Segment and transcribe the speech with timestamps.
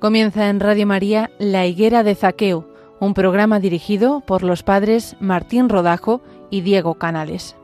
[0.00, 2.66] Comienza en Radio María La Higuera de Zaqueo,
[3.00, 7.54] un programa dirigido por los padres Martín Rodajo y Diego Canales.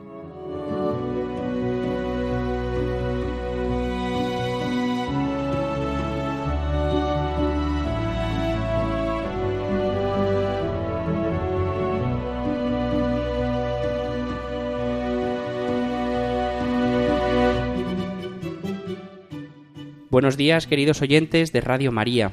[20.17, 22.33] Buenos días, queridos oyentes de Radio María.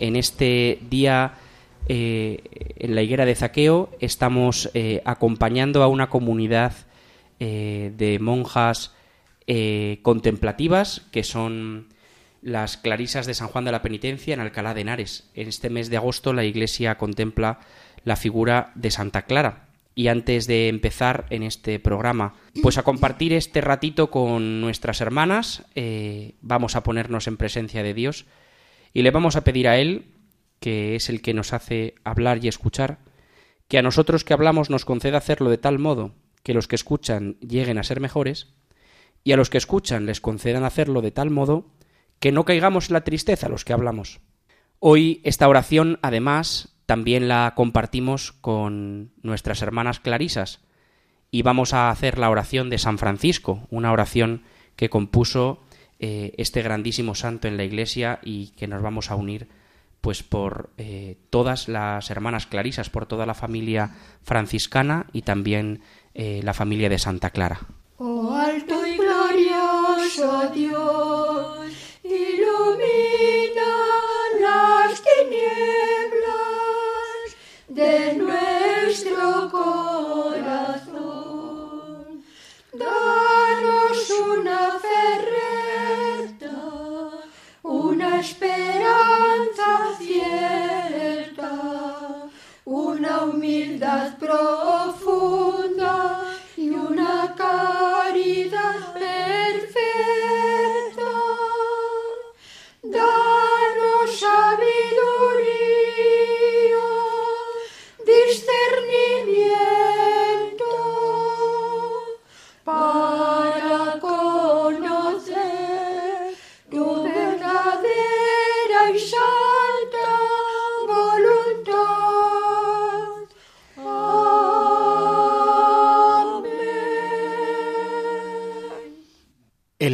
[0.00, 1.34] En este día
[1.86, 2.42] eh,
[2.80, 6.74] en la higuera de Zaqueo estamos eh, acompañando a una comunidad
[7.38, 8.92] eh, de monjas
[10.02, 11.90] contemplativas que son
[12.40, 15.30] las clarisas de San Juan de la Penitencia en Alcalá de Henares.
[15.34, 17.60] En este mes de agosto la Iglesia contempla
[18.02, 23.32] la figura de Santa Clara, y antes de empezar en este programa, pues a compartir
[23.32, 28.26] este ratito con nuestras hermanas, eh, vamos a ponernos en presencia de Dios
[28.92, 30.06] y le vamos a pedir a Él,
[30.60, 32.98] que es el que nos hace hablar y escuchar,
[33.68, 37.36] que a nosotros que hablamos nos conceda hacerlo de tal modo que los que escuchan
[37.40, 38.48] lleguen a ser mejores,
[39.24, 41.70] y a los que escuchan les concedan hacerlo de tal modo
[42.18, 44.20] que no caigamos en la tristeza los que hablamos.
[44.78, 50.60] Hoy esta oración, además, también la compartimos con nuestras hermanas clarisas
[51.30, 54.42] y vamos a hacer la oración de San Francisco, una oración
[54.76, 55.62] que compuso
[56.00, 59.48] eh, este grandísimo santo en la iglesia y que nos vamos a unir
[60.02, 65.80] pues por eh, todas las hermanas clarisas, por toda la familia franciscana y también
[66.12, 67.60] eh, la familia de Santa Clara.
[67.96, 71.31] Oh alto y glorioso Dios,
[77.82, 81.02] de nuestro corazón.
[82.72, 85.02] Danos una fe
[87.62, 91.50] una esperanza cierta,
[92.64, 96.21] una humildad profunda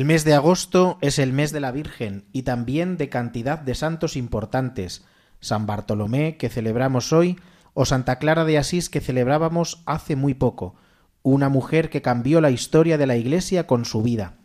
[0.08, 4.16] mes de agosto es el mes de la Virgen y también de cantidad de santos
[4.16, 5.04] importantes.
[5.38, 7.38] San Bartolomé, que celebramos hoy,
[7.74, 10.76] o Santa Clara de Asís que celebrábamos hace muy poco,
[11.22, 14.38] una mujer que cambió la historia de la Iglesia con su vida.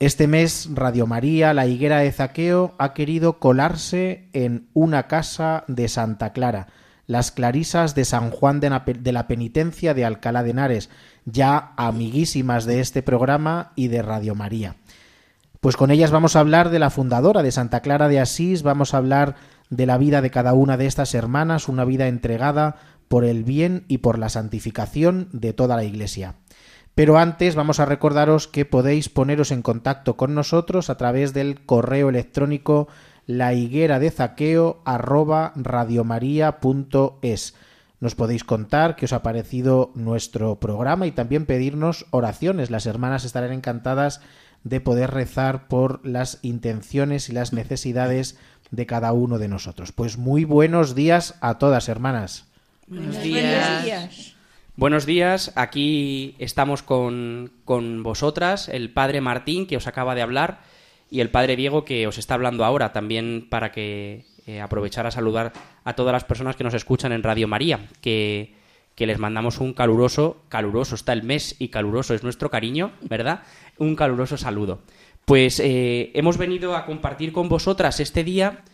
[0.00, 5.86] Este mes Radio María, la higuera de Zaqueo, ha querido colarse en una casa de
[5.86, 6.66] Santa Clara,
[7.06, 10.90] las clarisas de San Juan de la Penitencia de Alcalá de Henares,
[11.24, 14.76] ya amiguísimas de este programa y de Radio María.
[15.60, 18.94] Pues con ellas vamos a hablar de la fundadora de Santa Clara de Asís, vamos
[18.94, 19.36] a hablar
[19.70, 22.76] de la vida de cada una de estas hermanas, una vida entregada
[23.08, 26.34] por el bien y por la santificación de toda la Iglesia.
[26.94, 31.64] Pero antes vamos a recordaros que podéis poneros en contacto con nosotros a través del
[31.64, 32.88] correo electrónico
[33.26, 37.54] la higuera de zaqueo arroba radiomaria.es.
[38.00, 42.70] Nos podéis contar qué os ha parecido nuestro programa y también pedirnos oraciones.
[42.70, 44.20] Las hermanas estarán encantadas
[44.64, 48.38] de poder rezar por las intenciones y las necesidades
[48.70, 49.92] de cada uno de nosotros.
[49.92, 52.46] Pues muy buenos días a todas, hermanas.
[52.88, 54.34] Buenos días.
[54.74, 60.62] Buenos días, aquí estamos con, con, vosotras, el padre Martín, que os acaba de hablar,
[61.12, 65.10] y el padre Diego, que os está hablando ahora, también para que eh, aprovechar a
[65.10, 65.52] saludar
[65.84, 68.54] a todas las personas que nos escuchan en Radio María, que,
[68.94, 73.42] que les mandamos un caluroso, caluroso está el mes y caluroso es nuestro cariño, ¿verdad?
[73.76, 74.80] Un caluroso saludo.
[75.26, 78.64] Pues eh, hemos venido a compartir con vosotras este día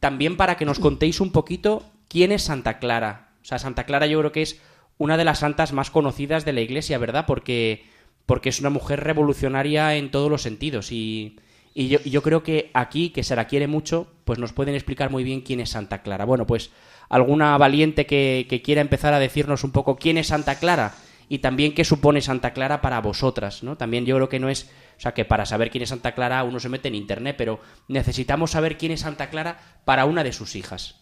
[0.00, 3.34] también para que nos contéis un poquito quién es Santa Clara.
[3.42, 4.62] O sea, Santa Clara yo creo que es
[4.96, 7.26] una de las santas más conocidas de la Iglesia, ¿verdad?
[7.26, 7.84] Porque,
[8.24, 11.36] porque es una mujer revolucionaria en todos los sentidos y,
[11.74, 15.24] y yo, creo que aquí, que se la quiere mucho, pues nos pueden explicar muy
[15.24, 16.24] bien quién es Santa Clara.
[16.24, 16.70] Bueno, pues
[17.08, 20.94] alguna valiente que, que quiera empezar a decirnos un poco quién es Santa Clara
[21.28, 23.76] y también qué supone Santa Clara para vosotras, ¿no?
[23.76, 26.44] También yo creo que no es o sea que para saber quién es Santa Clara
[26.44, 27.58] uno se mete en internet, pero
[27.88, 31.00] necesitamos saber quién es Santa Clara para una de sus hijas.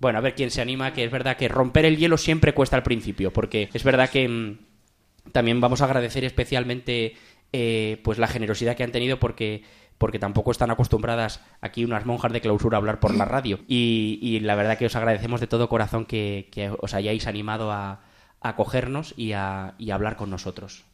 [0.00, 2.74] Bueno, a ver quién se anima, que es verdad que romper el hielo siempre cuesta
[2.74, 4.58] al principio, porque es verdad que mm,
[5.30, 7.14] también vamos a agradecer especialmente
[7.52, 9.62] eh, pues la generosidad que han tenido porque
[9.98, 13.60] porque tampoco están acostumbradas aquí unas monjas de clausura a hablar por la radio.
[13.68, 18.00] Y, la verdad que os agradecemos de todo corazón que, os hayáis animado a,
[18.40, 20.84] acogernos y a, y a hablar con nosotros.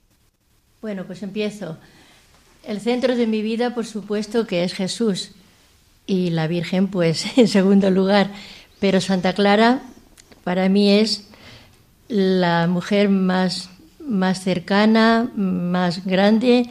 [0.82, 1.78] Bueno, pues empiezo.
[2.64, 5.30] El centro de mi vida, por supuesto, que es Jesús
[6.04, 8.32] y la Virgen, pues en segundo lugar.
[8.80, 9.82] Pero Santa Clara
[10.42, 11.28] para mí es
[12.08, 13.70] la mujer más,
[14.06, 16.68] más cercana, más grande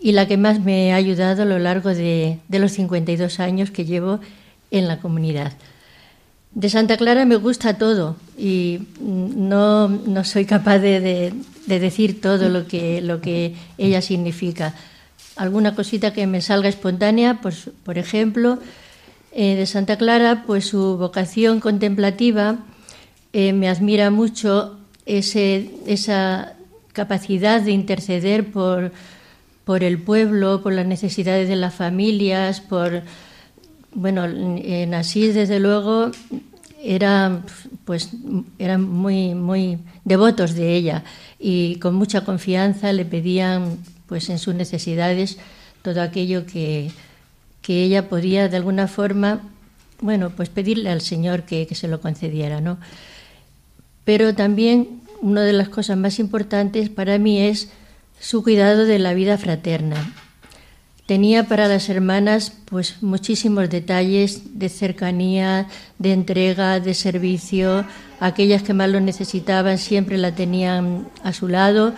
[0.00, 3.84] y la que más me ha ayudado a lo largo de, los 52 años que
[3.84, 4.20] llevo
[4.70, 5.52] en la comunidad.
[6.54, 11.32] De Santa Clara me gusta todo y no, no soy capaz de,
[11.66, 14.74] decir todo lo que, lo que ella significa.
[15.36, 18.58] Alguna cosita que me salga espontánea, pues, por ejemplo,
[19.32, 22.58] eh, de Santa Clara, pues su vocación contemplativa
[23.32, 26.54] eh, me admira mucho ese, esa
[26.92, 28.92] capacidad de interceder por,
[29.64, 33.02] por el pueblo, por las necesidades de las familias, por
[33.94, 36.10] bueno, en Asís desde luego
[36.82, 37.44] eran
[37.84, 38.10] pues
[38.58, 41.04] eran muy muy devotos de ella
[41.38, 45.38] y con mucha confianza le pedían pues en sus necesidades
[45.82, 46.90] todo aquello que,
[47.60, 49.42] que ella podía de alguna forma
[50.00, 52.78] bueno pues pedirle al Señor que, que se lo concediera, ¿no?
[54.04, 57.70] Pero también una de las cosas más importantes para mí es
[58.20, 60.12] su cuidado de la vida fraterna.
[61.06, 67.84] Tenía para las hermanas pues muchísimos detalles de cercanía, de entrega, de servicio.
[68.20, 71.94] Aquellas que más lo necesitaban siempre la tenían a su lado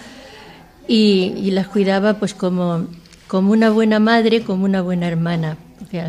[0.87, 2.87] y, las cuidaba pues como,
[3.27, 5.56] como una buena madre, como una buena hermana.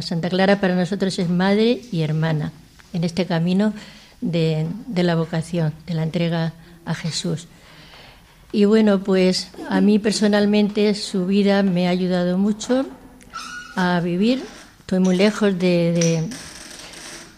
[0.01, 2.51] Santa Clara para nosotros es madre y hermana
[2.91, 3.73] en este camino
[4.19, 6.53] de, de la vocación, de la entrega
[6.85, 7.47] a Jesús.
[8.51, 12.85] Y bueno, pues a mí personalmente su vida me ha ayudado mucho
[13.75, 14.43] a vivir.
[14.79, 16.29] Estoy muy lejos de,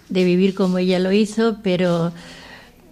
[0.09, 2.11] de, vivir como ella lo hizo, pero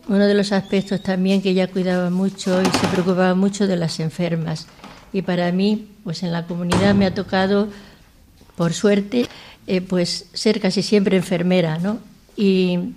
[0.07, 4.00] uno de los aspectos también que ella cuidaba mucho y se preocupaba mucho de las
[4.00, 4.68] enfermas.
[5.13, 7.68] Y para mí, pues en la comunidad me ha tocado,
[8.56, 9.28] por suerte,
[9.68, 12.00] eh, pues ser casi siempre enfermera, ¿no?
[12.36, 12.96] Y,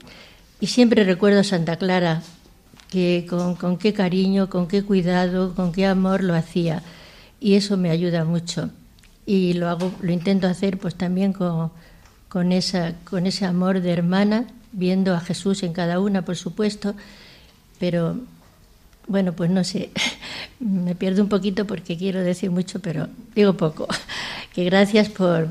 [0.60, 2.22] y siempre recuerdo a Santa Clara,
[2.90, 6.82] que con, qué cariño, con qué cuidado, con qué amor lo hacía.
[7.40, 8.70] Y eso me ayuda mucho.
[9.26, 11.70] Y lo hago, lo intento hacer pues también con,
[12.29, 16.94] con, esa, con ese amor de hermana, viendo a Jesús en cada una, por supuesto,
[17.79, 18.17] pero
[19.06, 19.91] bueno, pues no sé,
[20.61, 23.87] me pierdo un poquito porque quiero decir mucho, pero digo poco.
[24.55, 25.49] Que gracias por,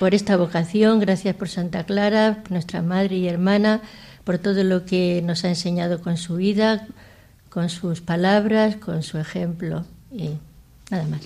[0.00, 3.82] por esta vocación, gracias por Santa Clara, nuestra madre y hermana,
[4.24, 6.86] por todo lo que nos ha enseñado con su vida,
[7.48, 10.30] con sus palabras, con su ejemplo y
[10.90, 11.20] nada más.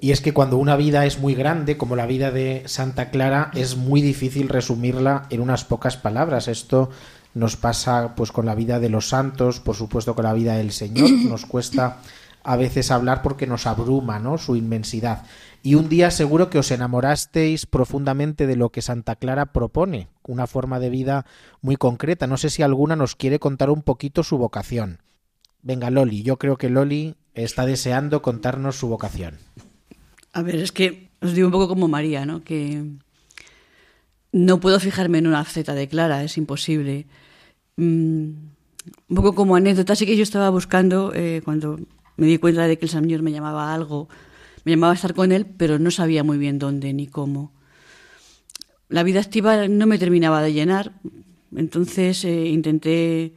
[0.00, 3.50] Y es que cuando una vida es muy grande, como la vida de Santa Clara,
[3.54, 6.48] es muy difícil resumirla en unas pocas palabras.
[6.48, 6.90] Esto
[7.32, 10.72] nos pasa pues con la vida de los santos, por supuesto con la vida del
[10.72, 11.98] Señor, nos cuesta
[12.42, 14.36] a veces hablar porque nos abruma, ¿no?
[14.36, 15.22] su inmensidad.
[15.66, 20.46] Y un día seguro que os enamorasteis profundamente de lo que Santa Clara propone, una
[20.46, 21.24] forma de vida
[21.62, 22.26] muy concreta.
[22.26, 24.98] No sé si alguna nos quiere contar un poquito su vocación.
[25.62, 29.38] Venga, Loli, yo creo que Loli está deseando contarnos su vocación.
[30.34, 32.44] A ver, es que os digo un poco como María, ¿no?
[32.44, 32.84] Que
[34.32, 37.06] no puedo fijarme en una faceta de Clara, es imposible.
[37.76, 38.32] Mm,
[39.08, 41.80] un poco como anécdota, sí que yo estaba buscando, eh, cuando
[42.18, 44.10] me di cuenta de que el Señor me llamaba algo,
[44.64, 47.52] me llamaba a estar con él, pero no sabía muy bien dónde ni cómo.
[48.88, 50.92] La vida activa no me terminaba de llenar,
[51.54, 53.34] entonces eh, intenté,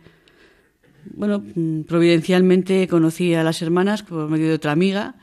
[1.15, 5.15] bueno, mm, providencialmente conocí a las hermanas por medio de otra amiga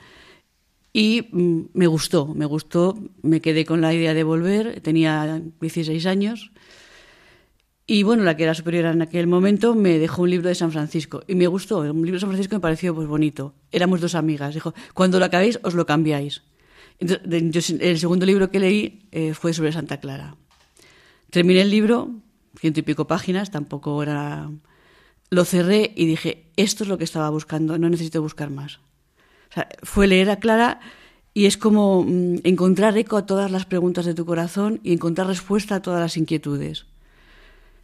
[0.93, 6.07] y mm, me gustó, me gustó, me quedé con la idea de volver, tenía 16
[6.07, 6.53] años
[7.87, 10.73] y bueno, la que era superior en aquel momento me dejó un libro de San
[10.73, 11.81] Francisco y me gustó.
[11.81, 13.55] Un libro de San Francisco me pareció pues bonito.
[13.73, 14.55] Éramos dos amigas.
[14.55, 16.43] Dijo, cuando lo acabéis os lo cambiáis.
[16.99, 20.37] El segundo libro que leí eh, fue sobre Santa Clara.
[21.29, 22.11] Terminé el libro,
[22.59, 24.51] ciento y pico páginas, tampoco era...
[25.29, 28.81] Lo cerré y dije, esto es lo que estaba buscando, no necesito buscar más.
[29.83, 30.81] Fue leer a Clara
[31.35, 35.27] y es como mm, encontrar eco a todas las preguntas de tu corazón y encontrar
[35.27, 36.87] respuesta a todas las inquietudes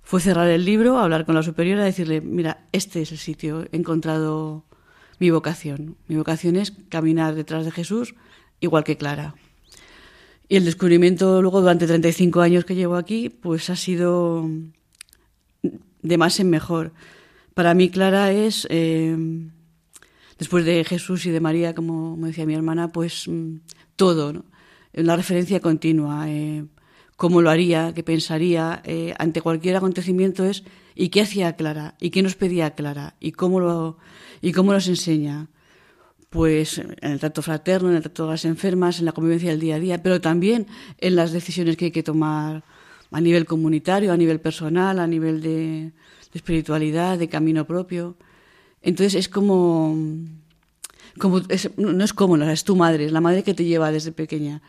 [0.02, 3.76] fue cerrar el libro, hablar con la superiora, decirle, mira, este es el sitio, he
[3.76, 4.64] encontrado
[5.18, 5.96] mi vocación.
[6.08, 8.14] Mi vocación es caminar detrás de Jesús,
[8.60, 9.34] igual que Clara.
[10.48, 14.48] Y el descubrimiento luego durante 35 años que llevo aquí, pues ha sido
[16.02, 16.92] de más en mejor.
[17.54, 19.16] Para mí Clara es, eh,
[20.38, 23.56] después de Jesús y de María, como decía mi hermana, pues mm,
[23.96, 24.44] todo.
[24.94, 26.28] una referencia continua.
[26.28, 26.64] Eh,
[27.20, 32.08] cómo lo haría, qué pensaría eh, ante cualquier acontecimiento es y qué hacía Clara y
[32.08, 33.98] qué nos pedía Clara y cómo lo
[34.40, 35.48] y cómo nos enseña.
[36.30, 39.60] Pues en el trato fraterno, en el trato de las enfermas, en la convivencia del
[39.60, 42.64] día a día, pero también en las decisiones que hay que tomar
[43.10, 45.92] a nivel comunitario, a nivel personal, a nivel de,
[46.32, 48.16] espiritualidad, de camino propio.
[48.80, 49.94] Entonces es como,
[51.18, 51.40] como
[51.76, 54.62] no es como, es tu madre, es la madre que te lleva desde pequeña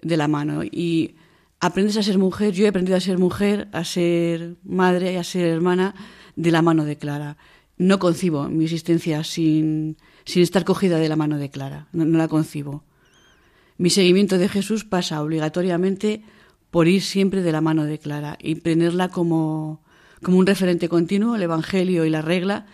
[0.00, 1.14] de la mano y
[1.60, 5.46] aprendes a ser mujer, yo he aprendido a ser mujer, a ser madre, a ser
[5.46, 5.94] hermana
[6.36, 7.36] de la mano de Clara.
[7.76, 12.84] No concibo mi existencia sin, estar cogida de la mano de Clara, no, la concibo.
[13.76, 16.22] Mi seguimiento de Jesús pasa obligatoriamente
[16.70, 19.82] por ir siempre de la mano de Clara y tenerla como,
[20.26, 22.66] un referente continuo, el Evangelio y la regla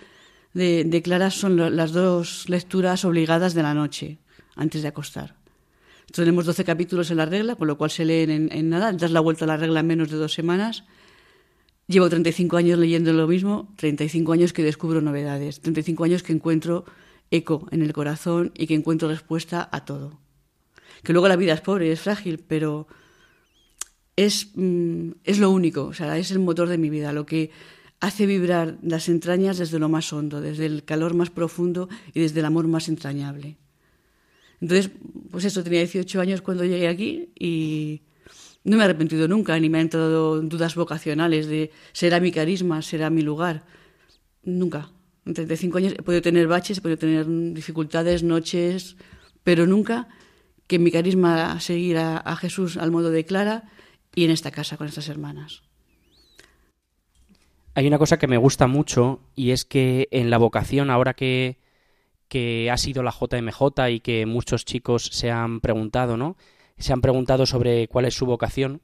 [0.54, 4.18] de Clara son las dos lecturas obligadas de la noche,
[4.54, 5.43] antes de acostar.
[6.14, 8.92] Tenemos 12 capítulos en la regla, con lo cual se leen en, nada.
[8.92, 10.84] Das la vuelta a la regla en menos de dos semanas.
[11.88, 16.84] Llevo 35 años leyendo lo mismo, 35 años que descubro novedades, 35 años que encuentro
[17.32, 20.20] eco en el corazón y que encuentro respuesta a todo.
[21.02, 22.86] Que luego la vida es pobre, es frágil, pero
[24.14, 27.50] es, mm, es lo único, o sea, es el motor de mi vida, lo que
[27.98, 32.38] hace vibrar las entrañas desde lo más hondo, desde el calor más profundo y desde
[32.38, 33.56] el amor más entrañable.
[34.64, 34.90] Entonces,
[35.30, 38.00] pues eso, tenía 18 años cuando llegué aquí y
[38.64, 42.80] no me he arrepentido nunca, ni me han entrado dudas vocacionales de será mi carisma,
[42.80, 43.66] será mi lugar.
[44.42, 44.90] Nunca.
[45.26, 48.96] En 35 años he podido tener baches, he podido tener dificultades, noches,
[49.42, 50.08] pero nunca
[50.66, 53.64] que mi carisma seguir a, a Jesús al modo de Clara
[54.14, 55.62] y en esta casa con estas hermanas.
[57.74, 61.58] Hay una cosa que me gusta mucho y es que en la vocación, ahora que,
[62.28, 66.36] que ha sido la JMJ y que muchos chicos se han preguntado, ¿no?
[66.78, 68.82] Se han preguntado sobre cuál es su vocación.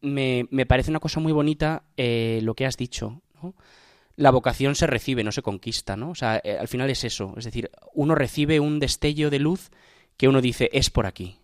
[0.00, 3.22] Me, me parece una cosa muy bonita eh, lo que has dicho.
[4.16, 6.10] La vocación se recibe, no se conquista, ¿no?
[6.10, 7.34] O sea, eh, al final es eso.
[7.36, 9.70] Es decir, uno recibe un destello de luz
[10.16, 11.38] que uno dice, es por aquí.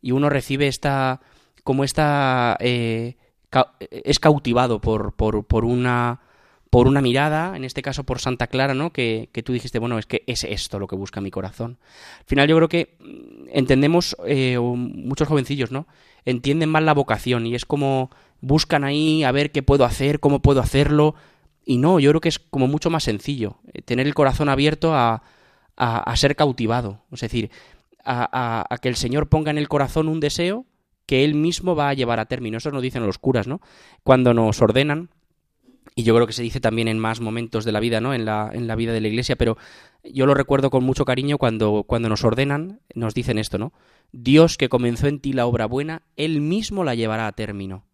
[0.00, 1.20] Y uno recibe esta,
[1.62, 3.16] como esta, eh,
[3.90, 6.20] es cautivado por, por, por una
[6.72, 8.94] por una mirada, en este caso por Santa Clara, ¿no?
[8.94, 11.76] Que, tú dijiste, bueno, es que es esto lo que busca mi corazón.
[12.20, 15.86] Al final yo creo que mm, entendemos, eh, muchos jovencillos, ¿no?
[16.24, 18.08] Entienden mal la vocación y es como
[18.40, 21.14] buscan ahí a ver qué puedo hacer, cómo puedo hacerlo.
[21.62, 24.94] Y no, yo creo que es como mucho más sencillo, eh, tener el corazón abierto
[24.94, 25.24] a,
[25.76, 27.02] a, ser cautivado.
[27.12, 27.50] Es decir,
[28.02, 30.64] a, a, que el Señor ponga en el corazón un deseo
[31.04, 32.56] que Él mismo va a llevar a término.
[32.56, 33.60] Eso nos dicen los curas, ¿no?
[34.04, 35.10] Cuando nos ordenan,
[35.94, 38.14] y yo creo que se dice también en más momentos de la vida, ¿no?
[38.14, 39.56] En la, en la vida de la iglesia, pero
[40.04, 43.72] yo lo recuerdo con mucho cariño cuando, cuando nos ordenan, nos dicen esto, ¿no?
[44.12, 47.84] Dios que comenzó en ti la obra buena, Él mismo la llevará a término.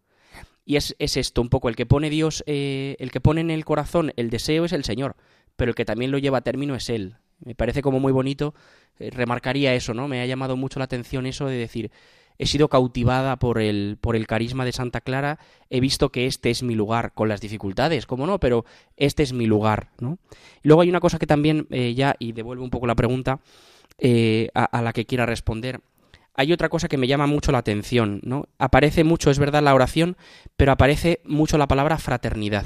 [0.65, 3.49] Y es, es esto un poco, el que pone Dios, eh, el que pone en
[3.49, 5.15] el corazón el deseo es el Señor,
[5.55, 7.15] pero el que también lo lleva a término es Él.
[7.43, 8.53] Me parece como muy bonito,
[8.99, 10.07] eh, remarcaría eso, ¿no?
[10.07, 11.91] Me ha llamado mucho la atención eso de decir,
[12.39, 15.37] he sido cautivada por el, por el carisma de Santa Clara,
[15.69, 18.65] he visto que este es mi lugar, con las dificultades, como no, pero
[18.97, 20.17] este es mi lugar, ¿no?
[20.63, 23.41] Luego hay una cosa que también, eh, ya, y devuelvo un poco la pregunta
[23.97, 25.81] eh, a, a la que quiera responder,
[26.33, 28.47] hay otra cosa que me llama mucho la atención, ¿no?
[28.57, 30.15] Aparece mucho, es verdad, la oración,
[30.55, 32.65] pero aparece mucho la palabra fraternidad.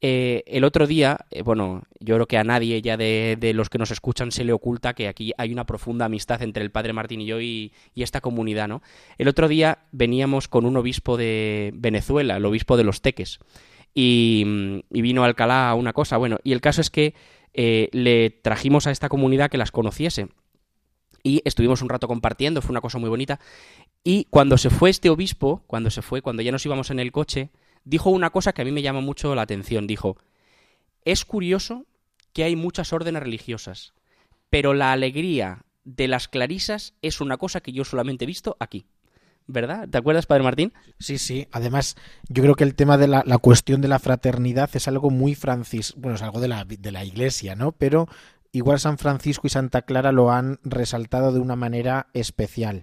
[0.00, 3.78] Eh, el otro día, eh, bueno, yo creo que a nadie ya de, los que
[3.78, 7.20] nos escuchan se le oculta que aquí hay una profunda amistad entre el padre Martín
[7.20, 8.80] y yo y, esta comunidad, ¿no?
[9.18, 13.40] El otro día veníamos con un obispo de Venezuela, el obispo de los Teques,
[13.92, 14.44] y,
[14.90, 17.14] vino a Alcalá a una cosa, bueno, y el caso es que
[17.54, 20.28] eh, le trajimos a esta comunidad que las conociese.
[21.24, 23.40] Y estuvimos un rato compartiendo, fue una cosa muy bonita.
[24.04, 27.10] Y cuando se fue este obispo, cuando se fue, cuando ya nos íbamos en el
[27.10, 27.50] coche,
[27.88, 29.86] dijo una cosa que a mí me llama mucho la atención.
[29.86, 30.18] Dijo,
[31.04, 31.86] es curioso
[32.32, 33.94] que hay muchas órdenes religiosas,
[34.50, 38.86] pero la alegría de las clarisas es una cosa que yo solamente he visto aquí.
[39.50, 39.88] ¿Verdad?
[39.88, 40.74] ¿Te acuerdas, Padre Martín?
[40.98, 41.48] Sí, sí.
[41.52, 41.96] Además,
[42.28, 45.94] yo creo que el tema de la, cuestión de la fraternidad es algo muy francis,
[45.96, 47.72] bueno, es algo de la, de la Iglesia, ¿no?
[47.72, 48.08] Pero
[48.52, 52.82] igual San Francisco y Santa Clara lo han resaltado de una manera especial.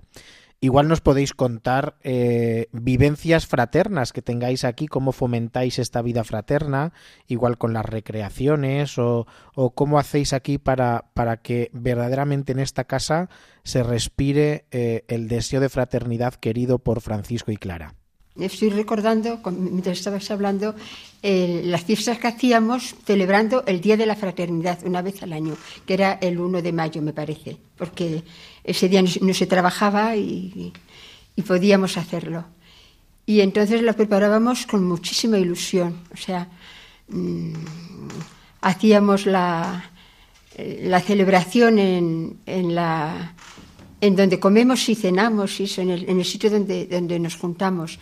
[0.61, 6.93] Igual nos podéis contar eh, vivencias fraternas que tengáis aquí, cómo fomentáis esta vida fraterna,
[7.27, 9.27] igual con las recreaciones o,
[9.75, 13.29] cómo hacéis aquí para, para, que verdaderamente en esta casa
[13.63, 17.95] se respire eh, el deseo de fraternidad querido por Francisco y Clara.
[18.37, 20.75] Estoy recordando, mientras estabas hablando,
[21.21, 25.93] las fiestas que hacíamos celebrando el Día de la Fraternidad una vez al año, que
[25.93, 28.23] era el 1 de mayo, me parece, porque
[28.63, 30.73] ese día no, se trabajaba y,
[31.47, 32.45] podíamos hacerlo.
[33.25, 36.49] Y entonces lo preparábamos con muchísima ilusión, o sea,
[37.07, 37.53] mm,
[38.61, 39.91] hacíamos la,
[40.57, 43.33] la celebración en, en, la,
[44.05, 47.97] en donde comemos y cenamos, eso, en, el, sitio donde, donde nos juntamos.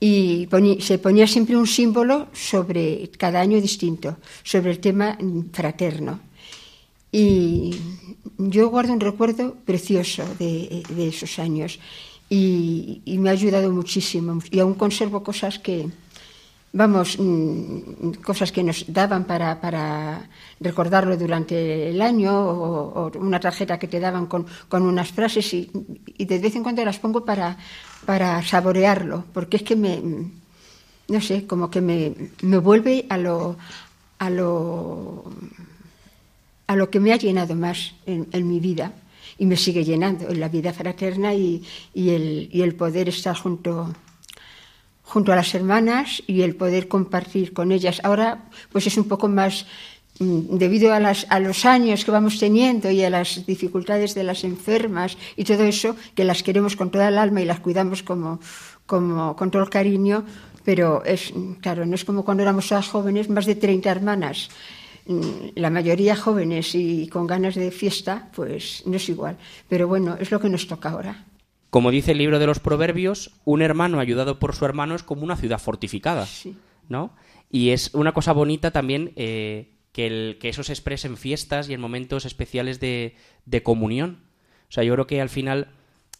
[0.00, 0.48] Y
[0.80, 5.16] se ponía siempre un símbolo sobre cada año distinto, sobre el tema
[5.52, 6.20] fraterno.
[7.12, 7.74] Y
[8.36, 11.78] yo guardo un recuerdo precioso de, de esos años
[12.28, 14.40] y, y, me ha ayudado muchísimo.
[14.50, 15.88] Y aún conservo cosas que,
[16.72, 20.28] vamos, mm, cosas que nos daban para, para
[20.60, 25.70] recordarlo durante el año o, una tarjeta que te daban con, con unas frases y,
[26.16, 27.56] y, de vez en cuando las pongo para,
[28.04, 30.02] para saborearlo, porque es que me,
[31.08, 33.56] no sé, como que me, me vuelve a lo,
[34.18, 35.24] a lo,
[36.66, 38.92] a lo que me ha llenado más en, en mi vida
[39.38, 41.62] y me sigue llenando en la vida fraterna y,
[41.94, 43.94] y, el, y el poder estar junto
[45.08, 48.00] junto a las hermanas y el poder compartir con ellas.
[48.04, 49.64] Ahora, pues es un poco más
[50.20, 54.22] mm, debido a, las, a, los años que vamos teniendo y a las dificultades de
[54.22, 58.02] las enfermas y todo eso, que las queremos con toda el alma y las cuidamos
[58.02, 58.38] como,
[58.84, 60.24] como con todo el cariño,
[60.62, 64.50] pero es, claro, no es como cuando éramos todas jóvenes, más de 30 hermanas,
[65.06, 69.38] mm, la mayoría jóvenes y con ganas de fiesta, pues no es igual.
[69.70, 71.24] Pero bueno, es lo que nos toca ahora.
[71.70, 75.22] Como dice el libro de los Proverbios, un hermano ayudado por su hermano es como
[75.22, 76.26] una ciudad fortificada,
[76.88, 77.12] ¿no?
[77.50, 81.68] Y es una cosa bonita también eh, que, el, que eso se exprese en fiestas
[81.68, 83.14] y en momentos especiales de,
[83.62, 84.22] comunión.
[84.68, 85.68] O sea, yo creo que al final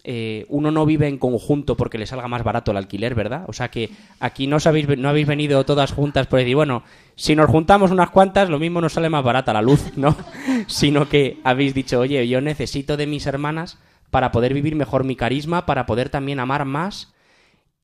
[0.05, 3.45] eh, uno no vive en conjunto porque le salga más barato el alquiler, ¿verdad?
[3.47, 6.83] O sea que aquí no, habéis, no habéis venido todas juntas por decir, bueno,
[7.15, 10.15] si nos juntamos unas cuantas, lo mismo nos sale más barata la luz, ¿no?
[10.67, 13.79] Sino que habéis dicho, oye, yo necesito de mis hermanas
[14.11, 17.13] para poder vivir mejor mi carisma, para poder también amar más.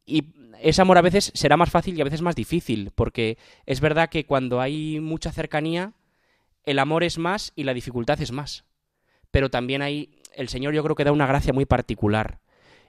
[0.06, 0.24] Y
[0.60, 4.08] ese amor a veces será más fácil y a veces más difícil, porque es verdad
[4.08, 5.92] que cuando hay mucha cercanía,
[6.64, 8.64] el amor es más y la dificultad es más.
[9.30, 12.40] Pero también hay, el Señor yo creo que da una gracia muy particular.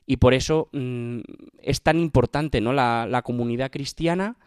[0.06, 1.20] Y por eso mm,
[1.62, 2.74] es tan importante ¿no?
[2.74, 4.38] La, la, comunidad cristiana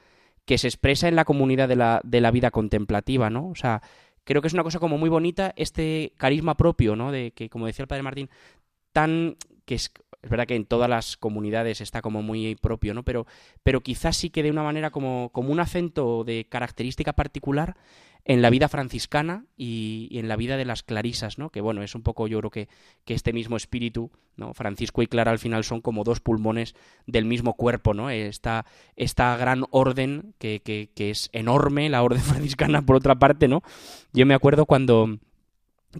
[0.44, 3.48] que se expresa en la comunidad de la, de la vida contemplativa, ¿no?
[3.48, 3.82] O sea,
[4.24, 7.10] creo que es una cosa como muy bonita este carisma propio, ¿no?
[7.10, 8.30] De que, como decía el padre Martín,
[8.92, 13.02] tan que es, es, verdad que en todas las comunidades está como muy propio, ¿no?
[13.02, 13.26] Pero,
[13.62, 17.76] pero quizás sí que de una manera como, como un acento de característica particular
[18.28, 21.48] en la vida franciscana y, en la vida de las clarisas, ¿no?
[21.48, 22.68] Que bueno, es un poco yo creo que,
[23.06, 24.52] que, este mismo espíritu, ¿no?
[24.52, 26.74] Francisco y Clara al final son como dos pulmones
[27.06, 28.10] del mismo cuerpo, ¿no?
[28.10, 33.48] Esta, esta gran orden que, que, que es enorme, la orden franciscana por otra parte,
[33.48, 33.62] ¿no?
[34.12, 35.18] Yo me acuerdo cuando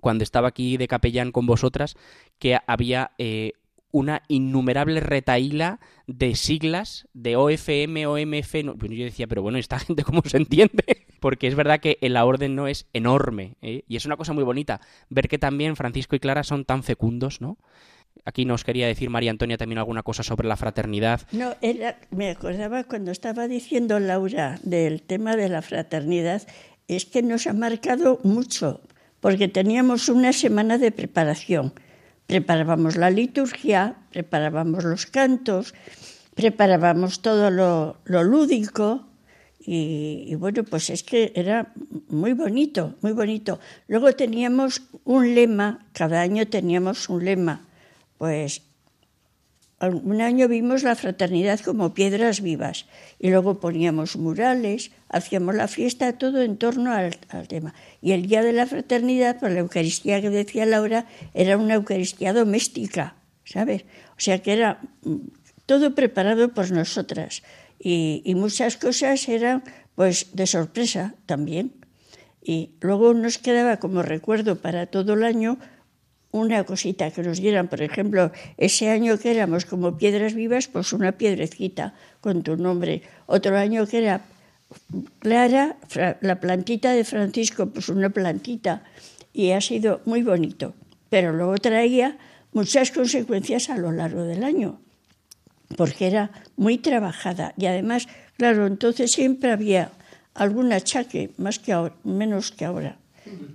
[0.02, 1.96] cuando estaba aquí de capellán con vosotras,
[2.38, 3.52] que había eh,
[3.90, 8.54] una innumerable retaíla de siglas de OFM, OMF.
[8.54, 11.06] Yo decía, pero bueno, ¿esta gente cómo se entiende?
[11.20, 13.56] Porque es verdad que la orden no es enorme.
[13.62, 13.82] ¿eh?
[13.88, 17.40] Y es una cosa muy bonita ver que también Francisco y Clara son tan fecundos,
[17.40, 17.58] ¿no?
[18.24, 21.22] Aquí nos quería decir María Antonia también alguna cosa sobre la fraternidad.
[21.32, 21.54] No,
[22.10, 26.42] me acordaba cuando estaba diciendo Laura del tema de la fraternidad,
[26.88, 28.80] es que nos ha marcado mucho,
[29.20, 31.72] porque teníamos una semana de preparación.
[32.28, 35.72] Preparábamos la liturgia, preparábamos los cantos,
[36.34, 39.06] preparábamos todo lo, lúdico
[39.58, 41.72] y, bueno, pues es que era
[42.08, 43.60] muy bonito, muy bonito.
[43.86, 47.64] Luego teníamos un lema, cada año teníamos un lema,
[48.18, 48.60] pues
[49.80, 52.86] un año vimos la fraternidad como piedras vivas
[53.18, 57.74] y luego poníamos murales, hacíamos la fiesta, todo en torno al, tema.
[58.02, 62.32] Y el día de la fraternidad, por la Eucaristía que decía Laura, era una Eucaristía
[62.32, 63.14] doméstica,
[63.44, 63.84] ¿sabes?
[64.10, 65.16] O sea que era mm,
[65.66, 67.42] todo preparado por nosotras
[67.78, 69.62] y, y muchas cosas eran
[69.94, 71.72] pues de sorpresa también.
[72.42, 75.58] Y luego nos quedaba como recuerdo para todo el año
[76.30, 80.92] una cosita que nos dieran, por ejemplo, ese año que éramos como piedras vivas, pues
[80.92, 83.02] una piedrecita con tu nombre.
[83.26, 84.20] Otro año que era
[85.20, 85.76] Clara,
[86.20, 88.82] la plantita de Francisco, pues una plantita.
[89.32, 90.74] Y ha sido muy bonito.
[91.08, 92.18] Pero luego traía
[92.52, 94.80] muchas consecuencias a lo largo del año,
[95.76, 97.54] porque era muy trabajada.
[97.56, 99.92] Y además, claro, entonces siempre había
[100.34, 102.97] algún achaque, más que menos que ahora.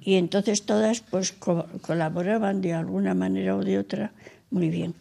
[0.02, 4.12] Y entonces todas pues colaboraban de alguna manera o de otra
[4.50, 4.94] muy bien.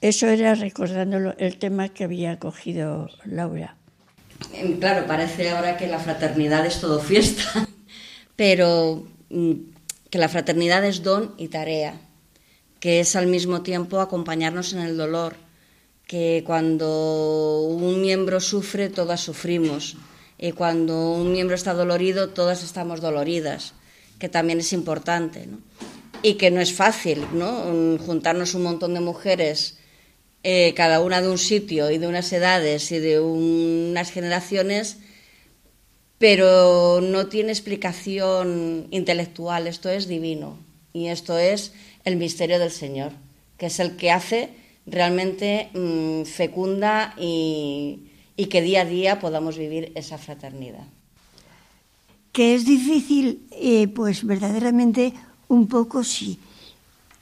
[0.00, 3.74] Eso era recordando el tema que había cogido Laura.
[4.52, 7.66] Em, claro, parece ahora que la fraternidad es todo fiesta,
[8.36, 9.52] pero mm,
[10.10, 12.00] que la fraternidad es don y tarea,
[12.78, 15.34] que es al mismo tiempo acompañarnos en el dolor,
[16.06, 19.96] que cuando un miembro sufre, todas sufrimos,
[20.38, 23.74] y cuando un miembro está dolorido, todas estamos doloridas,
[24.20, 25.58] que también es importante, ¿no?
[26.22, 27.98] Y que no es fácil, ¿no?
[27.98, 29.78] Juntarnos un montón de mujeres,
[30.44, 34.98] eh, cada una de un sitio y de unas edades y de unas generaciones,
[36.18, 40.58] pero no tiene explicación intelectual, esto es divino
[40.92, 41.72] y esto es
[42.04, 43.12] el misterio del Señor,
[43.56, 44.50] que es el que hace
[44.86, 50.86] realmente mm, fecunda y, y que día a día podamos vivir esa fraternidad.
[52.30, 55.12] Que es difícil, eh, pues verdaderamente
[55.48, 56.38] un poco sí,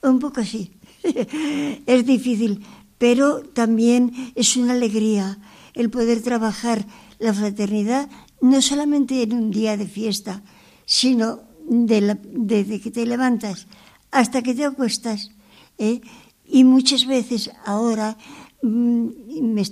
[0.02, 0.70] un poco sí.
[1.86, 2.60] es difícil,
[2.98, 5.38] pero también es una alegría
[5.72, 6.84] el poder trabajar
[7.18, 8.10] la fraternidad
[8.42, 10.42] no solamente en un día de fiesta,
[10.84, 13.66] sino desde que te levantas
[14.10, 15.30] hasta que te acuestas.
[15.78, 16.02] ¿eh?
[16.44, 18.18] Y muchas veces ahora
[18.60, 19.08] mm,
[19.54, 19.62] me,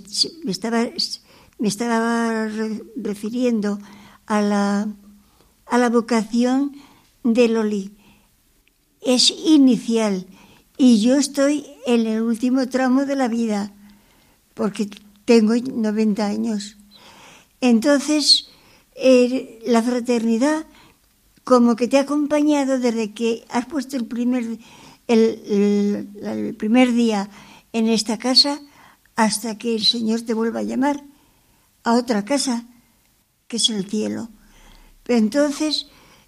[0.43, 0.89] me estaba
[1.57, 2.47] me estaba
[2.95, 3.79] refiriendo
[4.25, 4.87] a la,
[5.65, 6.75] a la vocación
[7.23, 7.91] de Loli.
[9.01, 10.27] Es inicial
[10.77, 13.71] y yo estoy en el último tramo de la vida
[14.53, 14.89] porque
[15.25, 16.77] tengo 90 años.
[17.61, 18.49] Entonces,
[18.95, 20.65] eh, la fraternidad
[21.43, 24.57] como que te ha acompañado desde que has puesto el primer,
[25.07, 27.29] el primer día
[27.71, 28.59] en esta casa
[29.15, 31.03] hasta que el Señor te vuelva a llamar
[31.85, 32.65] a otra casa,
[33.47, 34.29] que es el cielo.
[35.07, 35.87] Entonces,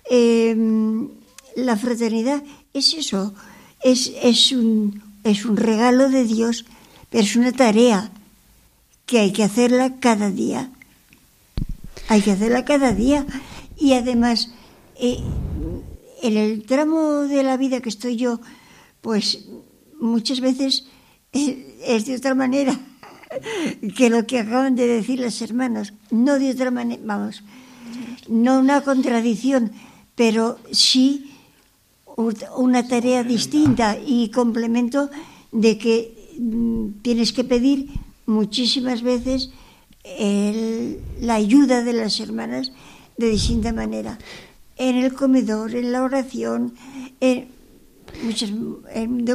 [0.10, 1.10] em,
[1.56, 2.43] la fraternidad
[2.74, 3.34] es eso,
[3.84, 6.65] es, es, un, es un regalo de Dios,
[7.10, 8.12] pero es una tarea
[9.08, 10.70] que hay que hacerla cada día.
[12.08, 13.26] Hay que hacerla cada día.
[13.78, 14.52] Y además,
[14.96, 15.20] eh,
[16.22, 18.39] en el tramo de la vida que estoy yo,
[19.02, 19.46] pues
[20.00, 20.86] muchas veces
[21.34, 22.80] eh, es de otra manera
[23.98, 27.44] que lo que acaban de decir las hermanas, no de otra manera, vamos,
[28.28, 29.72] no una contradicción,
[30.16, 31.32] pero sí
[32.56, 35.10] una tarea distinta y complemento
[35.52, 37.90] de que mm, tienes que pedir
[38.26, 39.52] muchísimas veces
[41.20, 42.72] la ayuda de las hermanas
[43.18, 44.18] de distinta manera.
[44.78, 46.74] En el comedor, en la oración,
[47.20, 47.48] de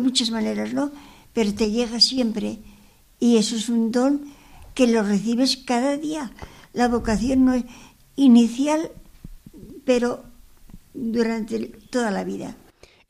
[0.00, 0.90] muchas maneras, ¿no?
[1.35, 2.59] Pero te llega siempre
[3.22, 4.22] y eso es un don
[4.74, 6.32] que lo recibes cada día.
[6.72, 7.64] La vocación no es
[8.16, 8.90] inicial,
[9.85, 10.24] pero
[10.92, 12.56] durante toda la vida.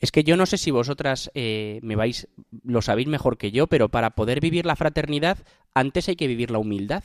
[0.00, 2.28] Es que yo no sé si vosotras eh, me vais,
[2.62, 5.38] lo sabéis mejor que yo, pero para poder vivir la fraternidad,
[5.72, 7.04] antes hay que vivir la humildad.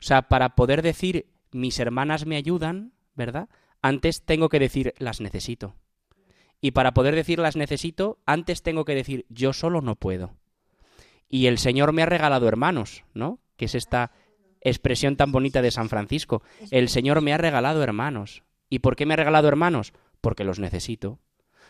[0.00, 3.48] O sea, para poder decir mis hermanas me ayudan, ¿verdad?
[3.80, 5.76] Antes tengo que decir las necesito.
[6.60, 10.34] Y para poder decir las necesito, antes tengo que decir yo solo no puedo.
[11.28, 13.40] Y el Señor me ha regalado hermanos, ¿no?
[13.56, 14.12] Que es esta
[14.60, 16.42] expresión tan bonita de San Francisco.
[16.70, 18.42] El Señor me ha regalado hermanos.
[18.70, 19.92] ¿Y por qué me ha regalado hermanos?
[20.20, 21.18] Porque los necesito.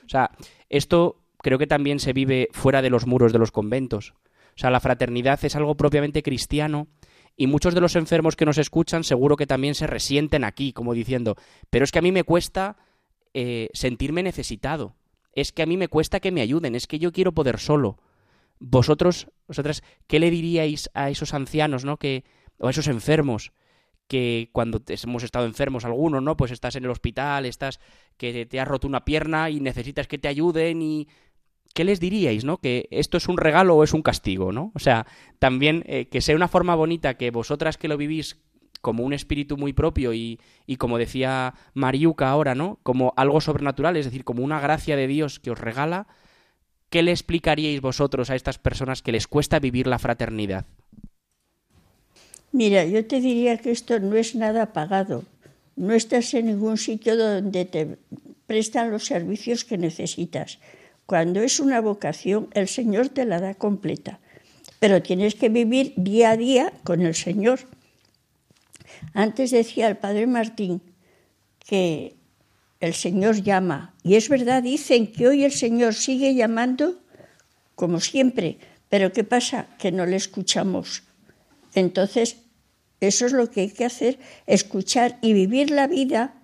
[0.05, 0.31] O sea,
[0.69, 4.15] esto creo que también se vive fuera de los muros de los conventos.
[4.57, 6.89] O sea, la fraternidad es algo propiamente cristiano
[7.37, 10.95] y muchos de los enfermos que nos escuchan seguro que también se resienten aquí, como
[10.95, 11.37] diciendo,
[11.71, 12.77] pero es que a mí me cuesta
[13.33, 14.97] eh, sentirme necesitado,
[15.33, 17.99] es que a mí me cuesta que me ayuden, es que yo quiero poder solo.
[18.61, 21.99] Vosotros, vosotras, ¿qué le diríais a esos ancianos, ¿no?
[21.99, 22.25] Que,
[22.59, 23.53] o a esos enfermos,
[24.09, 26.37] que cuando hemos estado enfermos algunos, ¿no?
[26.37, 27.79] Pues estás en el hospital, estás
[28.17, 31.09] que te has roto una pierna y necesitas que te ayuden y
[31.75, 32.59] ¿qué les diríais, no?
[32.59, 34.73] Que esto es un regalo o es un castigo, ¿no?
[34.75, 35.07] O sea,
[35.39, 38.41] también eh, que sea una forma bonita que vosotras que lo vivís
[38.81, 42.81] como un espíritu muy propio y, y como decía Mariuca ahora, ¿no?
[42.83, 46.07] Como algo sobrenatural, es decir, como una gracia de Dios que os regala,
[46.91, 50.67] ¿qué le explicaríais vosotros a estas personas que les cuesta vivir la fraternidad?
[52.53, 55.25] Mira, yo te diría que esto no es nada pagado.
[55.77, 57.99] No estás en ningún sitio donde te
[58.47, 60.59] prestan los servicios que necesitas.
[61.07, 64.19] Cuando es una vocación, el Señor te la da completa.
[64.81, 67.61] Pero tienes que vivir día a día con el Señor.
[69.15, 70.81] Antes decía el Padre Martín
[71.67, 72.18] que
[72.81, 73.95] el Señor llama.
[74.03, 77.01] Y es verdad, dicen que hoy el Señor sigue llamando
[77.75, 79.67] como siempre, pero ¿qué pasa?
[79.79, 81.05] Que no le escuchamos.
[81.75, 82.39] Entonces,
[83.01, 86.35] eso es lo que hay que hacer, escuchar y vivir la vida,